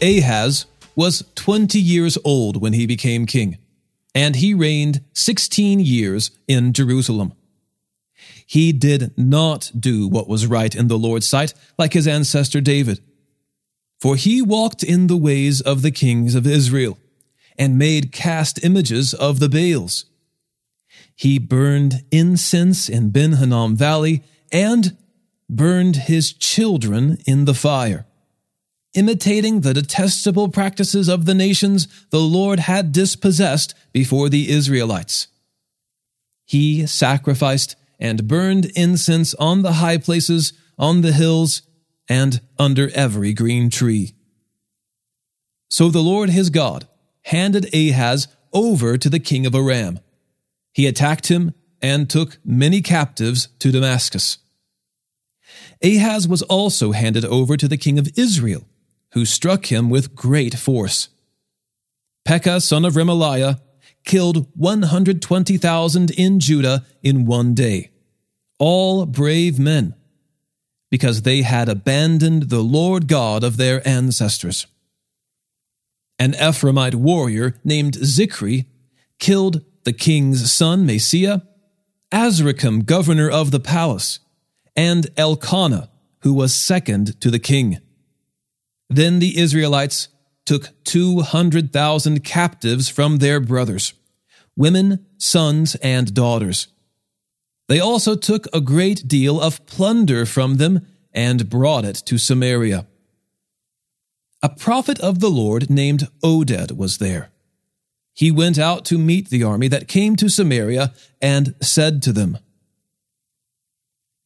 Ahaz 0.04 0.66
was 0.96 1.24
20 1.36 1.80
years 1.80 2.18
old 2.26 2.62
when 2.62 2.74
he 2.74 2.86
became 2.86 3.26
king, 3.26 3.58
and 4.14 4.36
he 4.36 4.54
reigned 4.54 5.02
16 5.14 5.80
years 5.80 6.32
in 6.46 6.74
Jerusalem. 6.74 7.34
He 8.46 8.74
did 8.74 9.18
not 9.18 9.72
do 9.78 10.08
what 10.08 10.28
was 10.28 10.46
right 10.46 10.76
in 10.76 10.90
the 10.90 10.98
Lord's 10.98 11.28
sight 11.28 11.54
like 11.78 11.94
his 11.94 12.08
ancestor 12.08 12.60
David, 12.60 13.00
for 14.00 14.18
he 14.18 14.42
walked 14.42 14.84
in 14.84 15.08
the 15.08 15.18
ways 15.18 15.62
of 15.62 15.82
the 15.82 15.92
kings 15.92 16.36
of 16.36 16.46
Israel 16.46 16.98
and 17.58 17.78
made 17.78 18.12
cast 18.12 18.64
images 18.64 19.14
of 19.14 19.40
the 19.40 19.50
Baals. 19.50 20.06
He 21.16 21.40
burned 21.40 22.04
incense 22.12 22.90
in 22.90 23.12
Ben 23.12 23.34
Valley 23.78 24.24
and 24.52 24.98
burned 25.50 25.96
his 25.96 26.34
children 26.34 27.20
in 27.26 27.46
the 27.46 27.54
fire 27.54 28.06
imitating 28.94 29.62
the 29.62 29.74
detestable 29.74 30.50
practices 30.50 31.08
of 31.08 31.26
the 31.26 31.34
nations 31.34 31.88
the 32.12 32.20
Lord 32.20 32.60
had 32.60 32.92
dispossessed 32.92 33.74
before 33.92 34.30
the 34.30 34.50
Israelites. 34.50 35.28
He 36.46 36.86
sacrificed 36.86 37.76
and 38.00 38.28
burned 38.28 38.66
incense 38.76 39.34
on 39.36 39.62
the 39.62 39.74
high 39.74 39.98
places, 39.98 40.54
on 40.78 41.02
the 41.02 41.14
hills, 41.14 41.62
and 42.10 42.42
under 42.60 42.90
every 42.94 43.34
green 43.34 43.70
tree. 43.70 44.14
So 45.70 45.90
the 45.90 46.04
Lord 46.04 46.30
his 46.30 46.50
God 46.50 46.88
handed 47.24 47.74
Ahaz 47.74 48.28
over 48.52 48.98
to 48.98 49.10
the 49.10 49.20
king 49.20 49.46
of 49.46 49.56
Aram. 49.56 50.00
He 50.74 50.86
attacked 50.86 51.28
him 51.28 51.54
and 51.82 52.10
took 52.10 52.38
many 52.46 52.82
captives 52.82 53.48
to 53.60 53.72
Damascus. 53.72 54.38
Ahaz 55.84 56.28
was 56.28 56.42
also 56.44 56.92
handed 56.92 57.26
over 57.26 57.58
to 57.58 57.68
the 57.68 57.78
king 57.78 57.98
of 57.98 58.08
Israel 58.16 58.66
who 59.14 59.26
struck 59.26 59.72
him 59.72 59.90
with 59.90 60.16
great 60.16 60.56
force. 60.56 61.10
Pekah, 62.26 62.62
son 62.62 62.86
of 62.86 62.94
Remaliah, 62.94 63.60
killed 64.04 64.48
120,000 64.56 66.12
in 66.12 66.40
Judah 66.40 66.86
in 67.02 67.26
one 67.26 67.54
day, 67.54 67.92
all 68.60 69.06
brave 69.06 69.60
men, 69.60 69.96
because 70.90 71.22
they 71.22 71.42
had 71.42 71.70
abandoned 71.70 72.44
the 72.50 72.62
Lord 72.62 73.08
God 73.08 73.44
of 73.44 73.58
their 73.58 73.88
ancestors. 73.88 74.68
An 76.20 76.34
Ephraimite 76.34 76.96
warrior 76.96 77.56
named 77.64 77.94
Zichri 77.96 78.66
killed 79.20 79.64
the 79.84 79.94
king's 79.94 80.52
son 80.52 80.88
Maaseiah, 80.88 81.46
Azrikam, 82.12 82.86
governor 82.86 83.30
of 83.30 83.52
the 83.52 83.60
palace, 83.60 84.20
and 84.76 85.08
Elkanah, 85.18 85.90
who 86.20 86.34
was 86.34 86.56
second 86.56 87.20
to 87.22 87.30
the 87.30 87.40
king. 87.40 87.80
Then 88.94 89.18
the 89.18 89.40
Israelites 89.40 90.08
took 90.46 90.70
200,000 90.84 92.24
captives 92.24 92.90
from 92.90 93.18
their 93.18 93.40
brothers, 93.40 93.94
women, 94.56 95.08
sons, 95.18 95.74
and 95.76 96.14
daughters. 96.14 96.68
They 97.68 97.80
also 97.80 98.16
took 98.16 98.46
a 98.54 98.62
great 98.62 99.08
deal 99.08 99.42
of 99.42 99.66
plunder 99.66 100.28
from 100.28 100.58
them 100.58 100.86
and 101.12 101.50
brought 101.50 101.86
it 101.86 101.96
to 102.06 102.20
Samaria. 102.20 102.86
A 104.44 104.50
prophet 104.50 105.00
of 105.00 105.20
the 105.20 105.32
Lord 105.32 105.72
named 105.72 106.08
Oded 106.24 106.78
was 106.78 107.00
there. 107.00 107.32
He 108.14 108.30
went 108.30 108.60
out 108.60 108.86
to 108.86 109.00
meet 109.00 109.30
the 109.30 109.44
army 109.44 109.70
that 109.70 109.88
came 109.88 110.16
to 110.18 110.30
Samaria 110.30 110.94
and 111.20 111.56
said 111.62 112.04
to 112.04 112.14
them, 112.14 112.38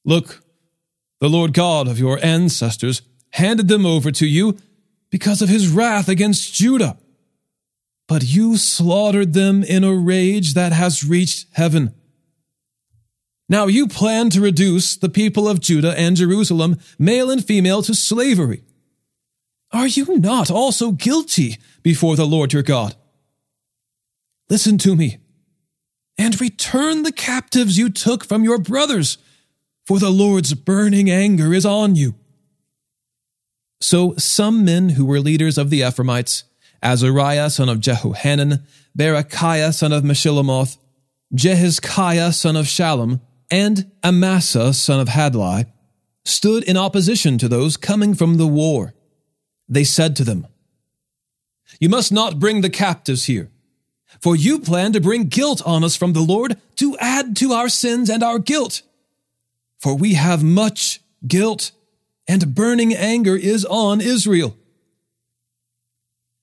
Look, 0.04 0.44
the 1.22 1.30
Lord 1.30 1.54
God 1.54 1.88
of 1.88 2.00
your 2.00 2.20
ancestors 2.22 3.02
handed 3.32 3.68
them 3.68 3.86
over 3.86 4.12
to 4.12 4.26
you 4.26 4.58
because 5.10 5.42
of 5.42 5.50
his 5.50 5.70
wrath 5.70 6.10
against 6.10 6.54
Judah. 6.54 6.98
But 8.08 8.24
you 8.24 8.58
slaughtered 8.58 9.34
them 9.34 9.64
in 9.64 9.84
a 9.84 9.94
rage 9.94 10.54
that 10.54 10.72
has 10.72 11.04
reached 11.04 11.48
heaven. 11.54 11.94
Now 13.50 13.68
you 13.68 13.88
plan 13.88 14.30
to 14.32 14.42
reduce 14.42 14.98
the 14.98 15.10
people 15.10 15.48
of 15.48 15.62
Judah 15.62 15.98
and 15.98 16.16
Jerusalem, 16.16 16.78
male 17.00 17.30
and 17.30 17.44
female, 17.44 17.82
to 17.84 17.94
slavery. 17.94 18.64
Are 19.72 19.88
you 19.88 20.18
not 20.18 20.50
also 20.50 20.92
guilty 20.92 21.58
before 21.84 22.16
the 22.16 22.26
Lord 22.26 22.54
your 22.54 22.64
God? 22.64 22.96
Listen 24.50 24.78
to 24.80 24.96
me 24.96 25.18
and 26.18 26.40
return 26.40 27.04
the 27.04 27.12
captives 27.12 27.78
you 27.78 27.90
took 27.90 28.26
from 28.26 28.44
your 28.44 28.58
brothers, 28.58 29.18
for 29.86 30.00
the 30.00 30.10
Lord's 30.10 30.54
burning 30.54 31.10
anger 31.10 31.54
is 31.54 31.66
on 31.66 31.96
you. 31.96 32.16
So 33.80 34.16
some 34.18 34.66
men 34.66 34.90
who 34.90 35.06
were 35.06 35.20
leaders 35.20 35.58
of 35.58 35.70
the 35.70 35.82
Ephraimites, 35.82 36.44
Azariah 36.82 37.50
son 37.50 37.70
of 37.70 37.80
Jehohanan, 37.80 38.64
Berechiah 38.98 39.74
son 39.74 39.92
of 39.94 40.04
Meshillemoth, 40.04 40.78
Jehizkiah 41.34 42.34
son 42.34 42.56
of 42.56 42.66
Shallum, 42.66 43.22
and 43.52 43.92
Amasa 44.04 44.74
son 44.74 45.00
of 45.00 45.10
Hadlai, 45.10 45.66
stood 46.26 46.64
in 46.64 46.76
opposition 46.76 47.38
to 47.38 47.48
those 47.48 47.78
coming 47.78 48.14
from 48.14 48.38
the 48.38 48.48
war. 48.48 48.94
They 49.70 49.84
said 49.84 50.16
to 50.18 50.24
them, 50.24 50.48
You 51.80 51.90
must 51.90 52.12
not 52.12 52.40
bring 52.40 52.62
the 52.62 52.70
captives 52.70 53.26
here, 53.26 53.50
for 54.20 54.36
you 54.36 54.60
plan 54.60 54.94
to 54.94 55.02
bring 55.02 55.26
guilt 55.26 55.62
on 55.66 55.84
us 55.84 55.96
from 55.96 56.14
the 56.14 56.22
Lord 56.22 56.60
to 56.78 56.98
add 56.98 57.36
to 57.38 57.54
our 57.54 57.70
sins 57.70 58.10
and 58.10 58.24
our 58.24 58.40
guilt. 58.40 58.82
For 59.80 59.96
we 59.96 60.16
have 60.16 60.44
much 60.44 61.02
guilt 61.26 61.72
and 62.28 62.54
burning 62.54 62.94
anger 62.94 63.36
is 63.36 63.66
on 63.66 64.02
Israel. 64.02 64.56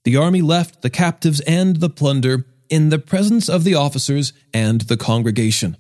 The 0.05 0.17
army 0.17 0.43
left 0.43 0.83
the 0.83 0.91
captives 0.91 1.41
and 1.41 1.77
the 1.77 1.91
plunder 1.91 2.47
in 2.69 2.91
the 2.91 2.99
presence 2.99 3.49
of 3.49 3.65
the 3.65 3.75
officers 3.75 4.33
and 4.53 4.83
the 4.83 4.97
congregation. 4.97 5.77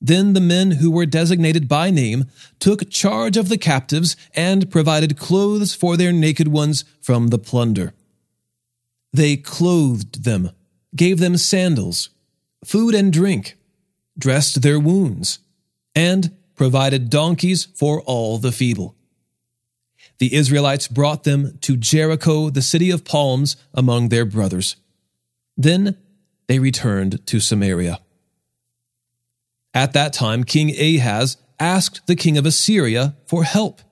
Then 0.00 0.34
the 0.34 0.40
men 0.40 0.72
who 0.72 0.90
were 0.90 1.06
designated 1.06 1.68
by 1.68 1.90
name 1.90 2.26
took 2.58 2.90
charge 2.90 3.36
of 3.36 3.48
the 3.48 3.58
captives 3.58 4.16
and 4.34 4.70
provided 4.70 5.18
clothes 5.18 5.74
for 5.74 5.96
their 5.96 6.12
naked 6.12 6.48
ones 6.48 6.84
from 7.00 7.28
the 7.28 7.38
plunder. 7.38 7.94
They 9.12 9.36
clothed 9.36 10.24
them, 10.24 10.50
gave 10.94 11.18
them 11.18 11.36
sandals, 11.38 12.10
food 12.64 12.94
and 12.94 13.12
drink, 13.12 13.56
dressed 14.18 14.62
their 14.62 14.78
wounds, 14.78 15.38
and 15.94 16.36
provided 16.56 17.10
donkeys 17.10 17.66
for 17.66 18.00
all 18.02 18.38
the 18.38 18.52
feeble. 18.52 18.96
The 20.18 20.34
Israelites 20.34 20.88
brought 20.88 21.24
them 21.24 21.58
to 21.60 21.76
Jericho, 21.76 22.50
the 22.50 22.62
city 22.62 22.90
of 22.90 23.04
palms, 23.04 23.56
among 23.74 24.08
their 24.08 24.24
brothers. 24.24 24.76
Then 25.56 25.98
they 26.48 26.58
returned 26.58 27.26
to 27.26 27.40
Samaria. 27.40 28.00
At 29.74 29.92
that 29.92 30.14
time, 30.14 30.44
King 30.44 30.70
Ahaz 30.70 31.36
asked 31.60 32.06
the 32.06 32.16
king 32.16 32.38
of 32.38 32.46
Assyria 32.46 33.16
for 33.26 33.44
help. 33.44 33.82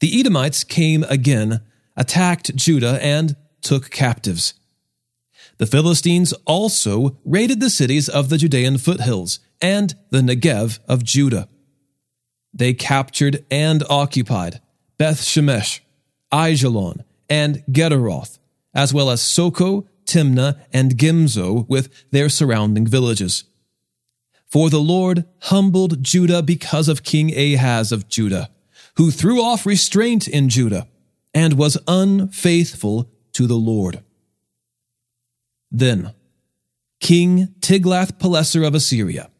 The 0.00 0.18
Edomites 0.18 0.64
came 0.64 1.04
again, 1.04 1.60
attacked 1.96 2.56
Judah, 2.56 2.98
and 3.00 3.36
took 3.60 3.90
captives. 3.90 4.54
The 5.58 5.66
Philistines 5.66 6.32
also 6.44 7.16
raided 7.24 7.60
the 7.60 7.70
cities 7.70 8.08
of 8.08 8.28
the 8.28 8.38
Judean 8.38 8.78
foothills 8.78 9.38
and 9.60 9.94
the 10.10 10.20
Negev 10.20 10.80
of 10.88 11.04
Judah. 11.04 11.48
They 12.54 12.74
captured 12.74 13.44
and 13.50 13.82
occupied 13.88 14.60
Beth 14.98 15.20
Shemesh, 15.20 15.80
Aijalon, 16.32 17.04
and 17.28 17.64
Gederoth, 17.70 18.38
as 18.74 18.92
well 18.92 19.10
as 19.10 19.22
Soko, 19.22 19.88
Timnah, 20.04 20.60
and 20.72 20.96
Gimzo 20.98 21.66
with 21.68 22.10
their 22.10 22.28
surrounding 22.28 22.86
villages. 22.86 23.44
For 24.46 24.68
the 24.68 24.80
Lord 24.80 25.24
humbled 25.42 26.02
Judah 26.02 26.42
because 26.42 26.88
of 26.88 27.02
King 27.02 27.34
Ahaz 27.34 27.90
of 27.90 28.08
Judah, 28.08 28.50
who 28.96 29.10
threw 29.10 29.42
off 29.42 29.64
restraint 29.64 30.28
in 30.28 30.50
Judah 30.50 30.86
and 31.32 31.54
was 31.54 31.78
unfaithful 31.88 33.10
to 33.32 33.46
the 33.46 33.56
Lord. 33.56 34.02
Then 35.70 36.12
King 37.00 37.54
Tiglath-Pileser 37.60 38.62
of 38.62 38.74
Assyria 38.74 39.30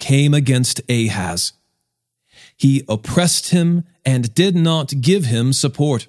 came 0.00 0.34
against 0.34 0.80
Ahaz. 0.90 1.52
He 2.58 2.84
oppressed 2.88 3.50
him 3.50 3.84
and 4.04 4.34
did 4.34 4.54
not 4.54 5.00
give 5.00 5.24
him 5.24 5.52
support. 5.52 6.08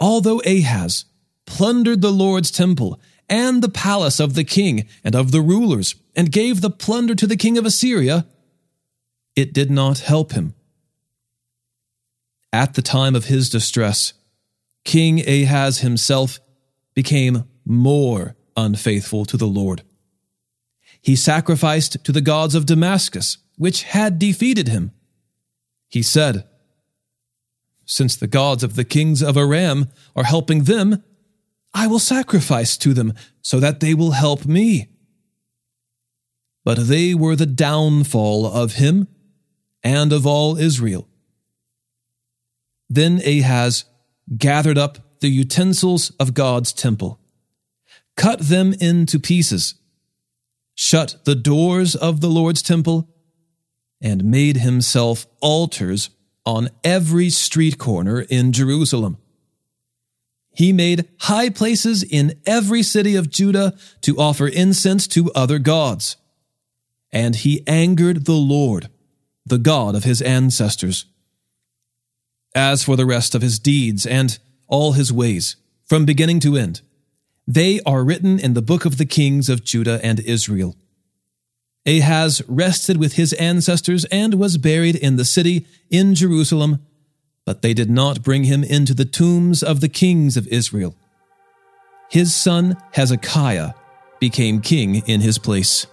Although 0.00 0.40
Ahaz 0.46 1.04
plundered 1.44 2.00
the 2.00 2.12
Lord's 2.12 2.50
temple 2.50 3.00
and 3.28 3.62
the 3.62 3.68
palace 3.68 4.20
of 4.20 4.34
the 4.34 4.44
king 4.44 4.86
and 5.04 5.14
of 5.14 5.32
the 5.32 5.42
rulers, 5.42 5.96
and 6.16 6.32
gave 6.32 6.60
the 6.60 6.70
plunder 6.70 7.14
to 7.14 7.26
the 7.26 7.36
king 7.36 7.58
of 7.58 7.66
Assyria, 7.66 8.26
it 9.36 9.52
did 9.52 9.70
not 9.70 10.00
help 10.00 10.32
him. 10.32 10.54
At 12.52 12.74
the 12.74 12.82
time 12.82 13.14
of 13.14 13.26
his 13.26 13.50
distress, 13.50 14.14
King 14.84 15.20
Ahaz 15.28 15.78
himself 15.78 16.40
became 16.94 17.44
more 17.64 18.34
unfaithful 18.56 19.24
to 19.26 19.36
the 19.36 19.46
Lord. 19.46 19.82
He 21.00 21.14
sacrificed 21.14 22.02
to 22.04 22.10
the 22.10 22.20
gods 22.20 22.54
of 22.54 22.66
Damascus, 22.66 23.38
which 23.56 23.82
had 23.82 24.18
defeated 24.18 24.68
him. 24.68 24.92
He 25.88 26.02
said, 26.02 26.44
Since 27.84 28.16
the 28.16 28.26
gods 28.26 28.62
of 28.62 28.76
the 28.76 28.84
kings 28.84 29.22
of 29.22 29.36
Aram 29.36 29.88
are 30.14 30.24
helping 30.24 30.64
them, 30.64 31.02
I 31.74 31.86
will 31.86 31.98
sacrifice 31.98 32.76
to 32.78 32.94
them 32.94 33.14
so 33.42 33.60
that 33.60 33.80
they 33.80 33.94
will 33.94 34.12
help 34.12 34.46
me. 34.46 34.88
But 36.64 36.88
they 36.88 37.14
were 37.14 37.36
the 37.36 37.46
downfall 37.46 38.46
of 38.46 38.74
him 38.74 39.08
and 39.82 40.12
of 40.12 40.26
all 40.26 40.58
Israel. 40.58 41.08
Then 42.90 43.20
Ahaz 43.24 43.84
gathered 44.36 44.78
up 44.78 45.20
the 45.20 45.28
utensils 45.28 46.10
of 46.20 46.34
God's 46.34 46.72
temple, 46.72 47.20
cut 48.16 48.40
them 48.40 48.74
into 48.80 49.18
pieces, 49.18 49.74
shut 50.74 51.24
the 51.24 51.34
doors 51.34 51.94
of 51.94 52.20
the 52.20 52.28
Lord's 52.28 52.62
temple, 52.62 53.08
and 54.00 54.24
made 54.24 54.58
himself 54.58 55.26
altars 55.40 56.10
on 56.44 56.70
every 56.82 57.30
street 57.30 57.78
corner 57.78 58.20
in 58.22 58.52
Jerusalem. 58.52 59.18
He 60.50 60.72
made 60.72 61.08
high 61.20 61.50
places 61.50 62.02
in 62.02 62.40
every 62.44 62.82
city 62.82 63.14
of 63.14 63.30
Judah 63.30 63.76
to 64.02 64.18
offer 64.18 64.48
incense 64.48 65.06
to 65.08 65.30
other 65.32 65.58
gods. 65.58 66.16
And 67.12 67.36
he 67.36 67.62
angered 67.66 68.24
the 68.24 68.32
Lord, 68.32 68.88
the 69.46 69.58
God 69.58 69.94
of 69.94 70.04
his 70.04 70.20
ancestors. 70.20 71.04
As 72.54 72.82
for 72.82 72.96
the 72.96 73.06
rest 73.06 73.34
of 73.34 73.42
his 73.42 73.58
deeds 73.58 74.04
and 74.04 74.38
all 74.66 74.92
his 74.92 75.12
ways, 75.12 75.56
from 75.84 76.04
beginning 76.04 76.40
to 76.40 76.56
end, 76.56 76.82
they 77.46 77.80
are 77.86 78.04
written 78.04 78.38
in 78.38 78.54
the 78.54 78.62
book 78.62 78.84
of 78.84 78.98
the 78.98 79.06
kings 79.06 79.48
of 79.48 79.64
Judah 79.64 80.00
and 80.02 80.20
Israel. 80.20 80.76
Ahaz 81.88 82.42
rested 82.46 82.98
with 82.98 83.14
his 83.14 83.32
ancestors 83.34 84.04
and 84.06 84.34
was 84.34 84.58
buried 84.58 84.94
in 84.94 85.16
the 85.16 85.24
city 85.24 85.66
in 85.88 86.14
Jerusalem, 86.14 86.84
but 87.46 87.62
they 87.62 87.72
did 87.72 87.88
not 87.88 88.22
bring 88.22 88.44
him 88.44 88.62
into 88.62 88.92
the 88.92 89.06
tombs 89.06 89.62
of 89.62 89.80
the 89.80 89.88
kings 89.88 90.36
of 90.36 90.46
Israel. 90.48 90.94
His 92.10 92.36
son 92.36 92.76
Hezekiah 92.92 93.72
became 94.20 94.60
king 94.60 94.96
in 95.06 95.22
his 95.22 95.38
place. 95.38 95.86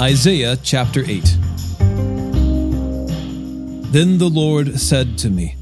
Isaiah 0.00 0.56
chapter 0.62 1.04
8 1.04 1.41
Then 3.92 4.16
the 4.16 4.30
Lord 4.30 4.80
said 4.80 5.18
to 5.18 5.28
me, 5.28 5.54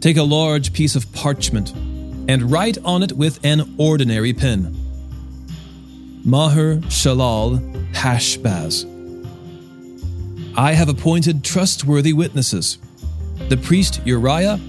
Take 0.00 0.18
a 0.18 0.22
large 0.22 0.74
piece 0.74 0.94
of 0.94 1.10
parchment 1.14 1.72
and 2.28 2.50
write 2.50 2.76
on 2.84 3.02
it 3.02 3.12
with 3.12 3.40
an 3.42 3.74
ordinary 3.78 4.34
pen. 4.34 4.76
Maher 6.26 6.76
Shalal 6.90 7.58
Hashbaz. 7.94 8.84
I 10.58 10.74
have 10.74 10.90
appointed 10.90 11.42
trustworthy 11.42 12.12
witnesses, 12.12 12.76
the 13.48 13.56
priest 13.56 14.02
Uriah 14.04 14.60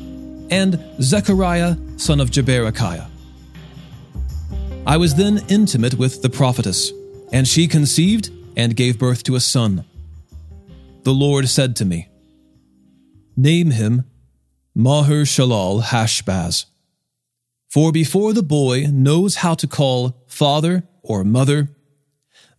and 0.50 0.80
Zechariah 1.02 1.76
son 1.98 2.22
of 2.22 2.32
Jeberechiah. 2.32 3.10
I 4.88 4.96
was 4.96 5.16
then 5.16 5.44
intimate 5.50 5.96
with 5.96 6.22
the 6.22 6.30
prophetess, 6.30 6.94
and 7.34 7.46
she 7.46 7.68
conceived 7.68 8.30
and 8.56 8.74
gave 8.74 8.98
birth 8.98 9.24
to 9.24 9.36
a 9.36 9.42
son. 9.42 9.84
The 11.04 11.14
Lord 11.14 11.50
said 11.50 11.76
to 11.78 11.86
me, 11.86 12.08
Name 13.36 13.72
him 13.72 14.06
Maher 14.76 15.24
Shalal 15.24 15.82
Hashbaz. 15.82 16.66
For 17.70 17.92
before 17.92 18.34
the 18.34 18.44
boy 18.44 18.86
knows 18.92 19.38
how 19.38 19.56
to 19.56 19.68
call 19.68 20.24
father 20.28 20.84
or 21.02 21.24
mother, 21.24 21.70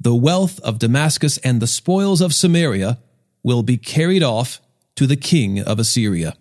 the 0.00 0.14
wealth 0.14 0.58
of 0.60 0.80
Damascus 0.80 1.38
and 1.38 1.62
the 1.62 1.68
spoils 1.68 2.20
of 2.20 2.34
Samaria 2.34 2.98
will 3.44 3.62
be 3.62 3.76
carried 3.76 4.22
off 4.22 4.60
to 4.96 5.06
the 5.06 5.16
king 5.16 5.60
of 5.60 5.78
Assyria. 5.78 6.34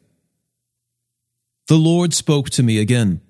The 1.68 1.76
Lord 1.76 2.14
spoke 2.14 2.50
to 2.52 2.64
me 2.64 2.80
again. 2.80 3.22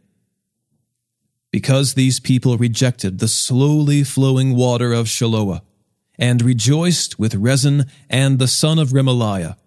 Because 1.51 1.93
these 1.93 2.19
people 2.19 2.57
rejected 2.57 3.19
the 3.19 3.27
slowly 3.27 4.03
flowing 4.03 4.55
water 4.55 4.93
of 4.93 5.07
Shiloah, 5.07 5.61
and 6.17 6.41
rejoiced 6.41 7.19
with 7.19 7.35
Rezin 7.35 7.85
and 8.09 8.39
the 8.39 8.47
son 8.47 8.79
of 8.79 8.89
Remaliah. 8.89 9.57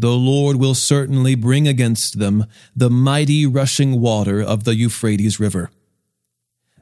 The 0.00 0.16
Lord 0.16 0.56
will 0.56 0.74
certainly 0.74 1.34
bring 1.34 1.68
against 1.68 2.18
them 2.18 2.46
the 2.74 2.88
mighty 2.88 3.44
rushing 3.44 4.00
water 4.00 4.40
of 4.40 4.64
the 4.64 4.74
Euphrates 4.74 5.38
River, 5.38 5.70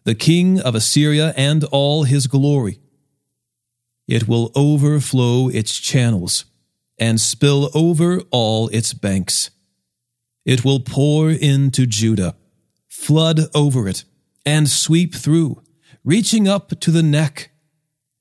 the 0.04 0.14
king 0.14 0.60
of 0.60 0.76
Assyria 0.76 1.34
and 1.36 1.64
all 1.64 2.04
his 2.04 2.28
glory. 2.28 2.78
It 4.06 4.28
will 4.28 4.52
overflow 4.54 5.48
its 5.48 5.80
channels 5.80 6.44
and 6.96 7.20
spill 7.20 7.70
over 7.74 8.20
all 8.30 8.68
its 8.68 8.94
banks. 8.94 9.50
It 10.44 10.64
will 10.64 10.78
pour 10.78 11.28
into 11.32 11.86
Judah, 11.86 12.36
flood 12.86 13.40
over 13.52 13.88
it, 13.88 14.04
and 14.46 14.70
sweep 14.70 15.12
through, 15.12 15.60
reaching 16.04 16.46
up 16.46 16.78
to 16.78 16.92
the 16.92 17.02
neck 17.02 17.50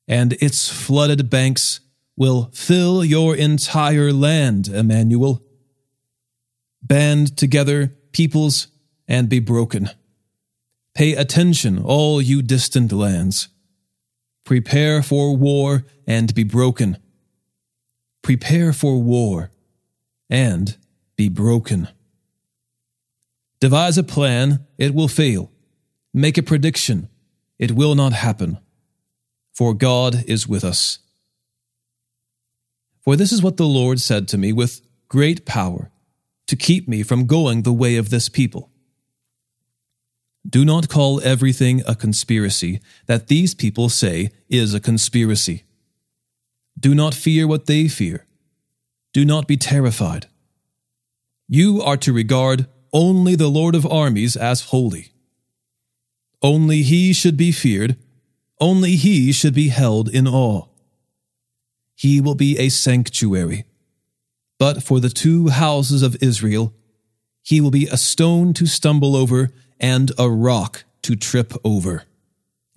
and 0.08 0.34
its 0.42 0.70
flooded 0.70 1.30
banks 1.30 1.82
will 2.18 2.50
fill 2.54 3.06
your 3.06 3.36
entire 3.36 4.12
land, 4.12 4.68
Emmanuel. 4.68 5.42
Band 6.82 7.38
together, 7.38 7.96
peoples, 8.12 8.68
and 9.08 9.30
be 9.30 9.40
broken. 9.40 9.90
Pay 10.94 11.14
attention, 11.14 11.82
all 11.82 12.22
you 12.22 12.42
distant 12.42 12.92
lands. 12.92 13.48
Prepare 14.44 15.02
for 15.04 15.38
war 15.38 15.86
and 16.06 16.34
be 16.34 16.44
broken. 16.44 16.98
Prepare 18.24 18.74
for 18.74 19.02
war 19.02 19.52
and 20.30 20.76
be 21.16 21.30
broken. 21.30 21.88
Devise 23.62 23.98
a 23.98 24.04
plan, 24.04 24.66
it 24.78 24.94
will 24.94 25.08
fail. 25.08 25.52
Make 26.14 26.38
a 26.38 26.44
prediction, 26.44 27.10
it 27.60 27.72
will 27.72 27.96
not 27.96 28.14
happen 28.14 28.60
for 29.58 29.74
God 29.74 30.24
is 30.28 30.48
with 30.48 30.64
us. 30.64 31.00
For 33.08 33.16
this 33.16 33.32
is 33.32 33.42
what 33.42 33.56
the 33.56 33.66
Lord 33.66 34.02
said 34.02 34.28
to 34.28 34.38
me 34.38 34.52
with 34.52 34.82
great 35.08 35.46
power, 35.46 35.92
to 36.46 36.58
keep 36.58 36.90
me 36.90 37.04
from 37.04 37.26
going 37.26 37.62
the 37.62 37.72
way 37.72 37.96
of 37.96 38.10
this 38.10 38.28
people. 38.28 38.70
Do 40.46 40.66
not 40.66 40.90
call 40.90 41.22
everything 41.22 41.82
a 41.88 41.96
conspiracy 41.96 42.82
that 43.06 43.28
these 43.28 43.56
people 43.56 43.88
say 43.88 44.32
is 44.50 44.74
a 44.74 44.82
conspiracy. 44.82 45.64
Do 46.78 46.94
not 46.94 47.14
fear 47.14 47.48
what 47.48 47.66
they 47.66 47.88
fear. 47.88 48.26
Do 49.14 49.24
not 49.24 49.48
be 49.48 49.56
terrified. 49.56 50.26
You 51.48 51.82
are 51.82 51.96
to 51.96 52.12
regard 52.12 52.68
only 52.92 53.36
the 53.36 53.48
Lord 53.48 53.74
of 53.74 53.90
armies 53.90 54.36
as 54.36 54.64
holy. 54.64 55.14
Only 56.42 56.82
he 56.82 57.14
should 57.14 57.38
be 57.38 57.54
feared 57.54 57.96
only 58.60 58.96
he 58.96 59.32
should 59.32 59.54
be 59.54 59.70
held 59.70 60.10
in 60.10 60.28
awe. 60.28 60.66
He 61.98 62.22
will 62.22 62.36
be 62.36 62.60
a 62.60 62.70
sanctuary. 62.70 63.66
But 64.60 64.84
for 64.84 65.00
the 65.00 65.10
two 65.10 65.50
houses 65.50 66.04
of 66.04 66.16
Israel, 66.22 66.74
he 67.42 67.60
will 67.60 67.72
be 67.72 67.88
a 67.88 67.98
stone 67.98 68.54
to 68.54 68.68
stumble 68.68 69.16
over 69.16 69.50
and 69.80 70.12
a 70.18 70.30
rock 70.30 70.84
to 71.02 71.16
trip 71.16 71.54
over. 71.64 72.04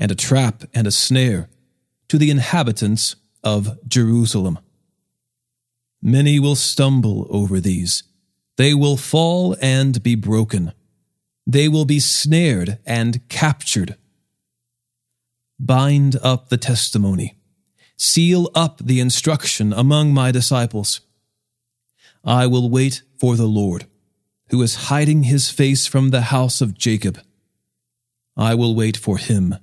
and 0.03 0.11
a 0.11 0.15
trap 0.15 0.65
and 0.73 0.87
a 0.87 0.91
snare 0.91 1.51
to 2.09 2.17
the 2.17 2.31
inhabitants 2.31 3.17
of 3.45 3.79
Jerusalem. 3.87 4.59
Many 6.01 6.41
will 6.41 6.57
stumble 6.57 7.27
over 7.29 7.61
these. 7.61 8.03
They 8.57 8.73
will 8.73 8.97
fall 8.97 9.55
and 9.61 10.03
be 10.03 10.15
broken. 10.15 10.73
They 11.47 11.69
will 11.69 11.85
be 11.85 12.01
snared 12.01 12.79
and 12.87 13.29
captured. 13.29 13.97
Bind 15.59 16.17
up 16.23 16.49
the 16.49 16.57
testimony. 16.57 17.37
Seal 18.03 18.51
up 18.55 18.79
the 18.79 18.99
instruction 18.99 19.75
among 19.75 20.15
my 20.15 20.33
disciples. 20.33 21.03
I 22.25 22.47
will 22.47 22.71
wait 22.71 23.03
for 23.19 23.37
the 23.37 23.45
Lord, 23.45 23.85
who 24.49 24.63
is 24.63 24.87
hiding 24.89 25.25
his 25.25 25.51
face 25.51 25.87
from 25.87 26.09
the 26.09 26.23
house 26.23 26.63
of 26.63 26.79
Jacob. 26.79 27.21
I 28.39 28.55
will 28.55 28.75
wait 28.75 28.97
for 28.97 29.19
him. 29.19 29.55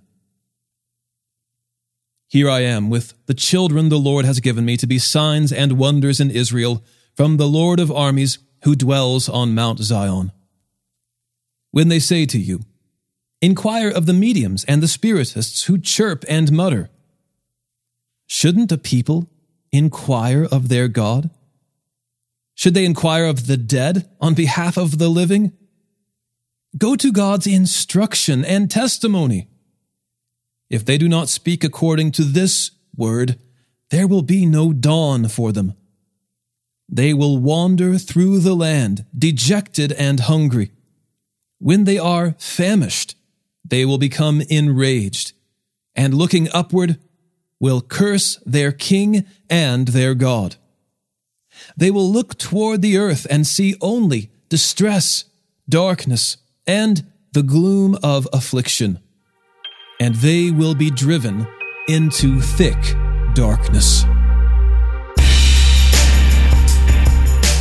Here 2.28 2.48
I 2.48 2.60
am 2.60 2.92
with 2.92 3.16
the 3.26 3.34
children 3.34 3.90
the 3.90 3.98
Lord 3.98 4.24
has 4.24 4.40
given 4.40 4.66
me 4.66 4.78
to 4.78 4.86
be 4.86 5.00
signs 5.00 5.52
and 5.52 5.80
wonders 5.80 6.20
in 6.20 6.30
Israel 6.30 6.84
from 7.16 7.38
the 7.38 7.48
Lord 7.48 7.80
of 7.80 7.92
armies 7.92 8.38
who 8.66 8.76
dwells 8.76 9.28
on 9.28 9.56
Mount 9.56 9.80
Zion. 9.80 10.32
When 11.72 11.88
they 11.88 12.00
say 12.00 12.28
to 12.28 12.38
you, 12.38 12.60
Inquire 13.42 13.90
of 13.90 14.06
the 14.06 14.14
mediums 14.14 14.64
and 14.66 14.84
the 14.84 14.88
spiritists 14.88 15.64
who 15.64 15.80
chirp 15.80 16.24
and 16.30 16.52
mutter. 16.52 16.92
Shouldn't 18.28 18.72
a 18.72 18.78
people 18.78 19.30
inquire 19.72 20.44
of 20.44 20.68
their 20.70 20.88
God? 20.88 21.30
Should 22.54 22.74
they 22.74 22.86
inquire 22.86 23.26
of 23.26 23.48
the 23.48 23.58
dead 23.58 24.10
on 24.20 24.34
behalf 24.34 24.78
of 24.78 24.98
the 24.98 25.10
living? 25.10 25.54
Go 26.78 26.96
to 26.96 27.12
God's 27.12 27.48
instruction 27.48 28.44
and 28.44 28.70
testimony. 28.70 29.48
If 30.70 30.84
they 30.84 30.98
do 30.98 31.08
not 31.08 31.30
speak 31.30 31.64
according 31.64 32.12
to 32.14 32.24
this 32.24 32.72
word, 32.96 33.40
there 33.90 34.08
will 34.08 34.22
be 34.22 34.46
no 34.46 34.74
dawn 34.74 35.30
for 35.30 35.52
them. 35.52 35.76
They 36.90 37.14
will 37.14 37.38
wander 37.38 37.98
through 37.98 38.40
the 38.40 38.56
land, 38.56 39.06
dejected 39.18 39.92
and 39.94 40.22
hungry. 40.22 40.72
When 41.60 41.86
they 41.86 41.98
are 41.98 42.36
famished, 42.38 43.16
they 43.64 43.86
will 43.86 43.98
become 43.98 44.42
enraged, 44.42 45.34
and 45.96 46.14
looking 46.14 46.50
upward, 46.54 47.00
will 47.60 47.82
curse 47.82 48.38
their 48.46 48.72
king 48.72 49.26
and 49.50 49.90
their 49.90 50.14
God. 50.14 50.56
They 51.76 51.92
will 51.92 52.12
look 52.12 52.38
toward 52.38 52.82
the 52.82 52.98
earth 52.98 53.26
and 53.30 53.48
see 53.48 53.76
only 53.82 54.30
distress, 54.50 55.26
darkness, 55.68 56.38
and 56.66 57.06
the 57.34 57.44
gloom 57.44 57.98
of 58.04 58.28
affliction 58.32 59.00
and 60.00 60.16
they 60.16 60.52
will 60.52 60.76
be 60.76 60.90
driven 60.90 61.48
into 61.88 62.40
thick 62.40 62.78
darkness. 63.34 64.04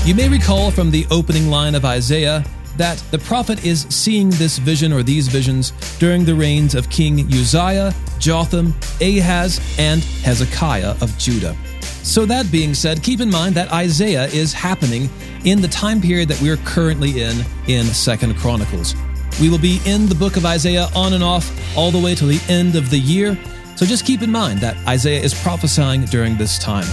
You 0.07 0.15
may 0.15 0.29
recall 0.29 0.71
from 0.71 0.91
the 0.91 1.07
opening 1.11 1.49
line 1.49 1.75
of 1.75 1.85
Isaiah 1.85 2.45
that 2.77 3.03
the 3.11 3.19
prophet 3.19 3.65
is 3.65 3.83
seeing 3.91 4.31
this 4.31 4.59
vision 4.59 4.93
or 4.93 5.03
these 5.03 5.29
visions 5.29 5.73
during 5.99 6.25
the 6.25 6.35
reigns 6.35 6.75
of 6.75 6.89
King 6.91 7.21
Uzziah, 7.33 7.95
Jotham, 8.19 8.75
Ahaz, 9.01 9.61
and 9.79 10.03
Hezekiah 10.03 10.97
of 11.01 11.17
Judah. 11.19 11.57
So, 12.03 12.25
that 12.27 12.51
being 12.53 12.73
said, 12.75 13.03
keep 13.03 13.21
in 13.21 13.31
mind 13.31 13.55
that 13.57 13.73
Isaiah 13.73 14.27
is 14.27 14.53
happening 14.53 15.11
in 15.45 15.61
the 15.61 15.69
time 15.69 16.01
period 16.01 16.29
that 16.29 16.41
we're 16.41 16.59
currently 16.59 17.23
in 17.23 17.45
in 17.67 17.85
Second 17.87 18.37
Chronicles. 18.37 18.95
We 19.41 19.51
will 19.51 19.59
be 19.59 19.81
in 19.85 20.07
the 20.07 20.15
book 20.15 20.37
of 20.37 20.47
Isaiah 20.47 20.89
on 20.95 21.13
and 21.13 21.23
off 21.23 21.51
all 21.77 21.91
the 21.91 21.99
way 21.99 22.15
till 22.15 22.29
the 22.29 22.41
end 22.49 22.75
of 22.75 22.91
the 22.91 22.99
year. 22.99 23.37
So 23.77 23.85
just 23.85 24.07
keep 24.07 24.23
in 24.23 24.33
mind 24.33 24.61
that 24.61 24.77
Isaiah 24.89 25.21
is 25.21 25.35
prophesying 25.35 26.05
during 26.07 26.37
this 26.37 26.59
time. 26.59 26.87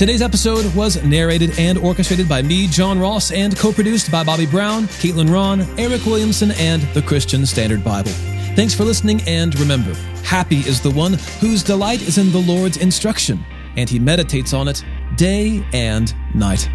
Today's 0.00 0.22
episode 0.22 0.64
was 0.74 1.04
narrated 1.04 1.58
and 1.58 1.76
orchestrated 1.76 2.26
by 2.26 2.40
me, 2.40 2.66
John 2.68 2.98
Ross, 2.98 3.32
and 3.32 3.54
co 3.54 3.70
produced 3.70 4.10
by 4.10 4.24
Bobby 4.24 4.46
Brown, 4.46 4.84
Caitlin 4.84 5.30
Ron, 5.30 5.60
Eric 5.78 6.06
Williamson, 6.06 6.52
and 6.52 6.80
the 6.94 7.02
Christian 7.02 7.44
Standard 7.44 7.84
Bible. 7.84 8.10
Thanks 8.56 8.72
for 8.72 8.84
listening, 8.84 9.20
and 9.26 9.54
remember, 9.60 9.92
happy 10.24 10.60
is 10.60 10.80
the 10.80 10.90
one 10.90 11.18
whose 11.38 11.62
delight 11.62 12.00
is 12.00 12.16
in 12.16 12.32
the 12.32 12.38
Lord's 12.38 12.78
instruction, 12.78 13.44
and 13.76 13.90
he 13.90 13.98
meditates 13.98 14.54
on 14.54 14.68
it 14.68 14.82
day 15.16 15.62
and 15.74 16.14
night. 16.34 16.66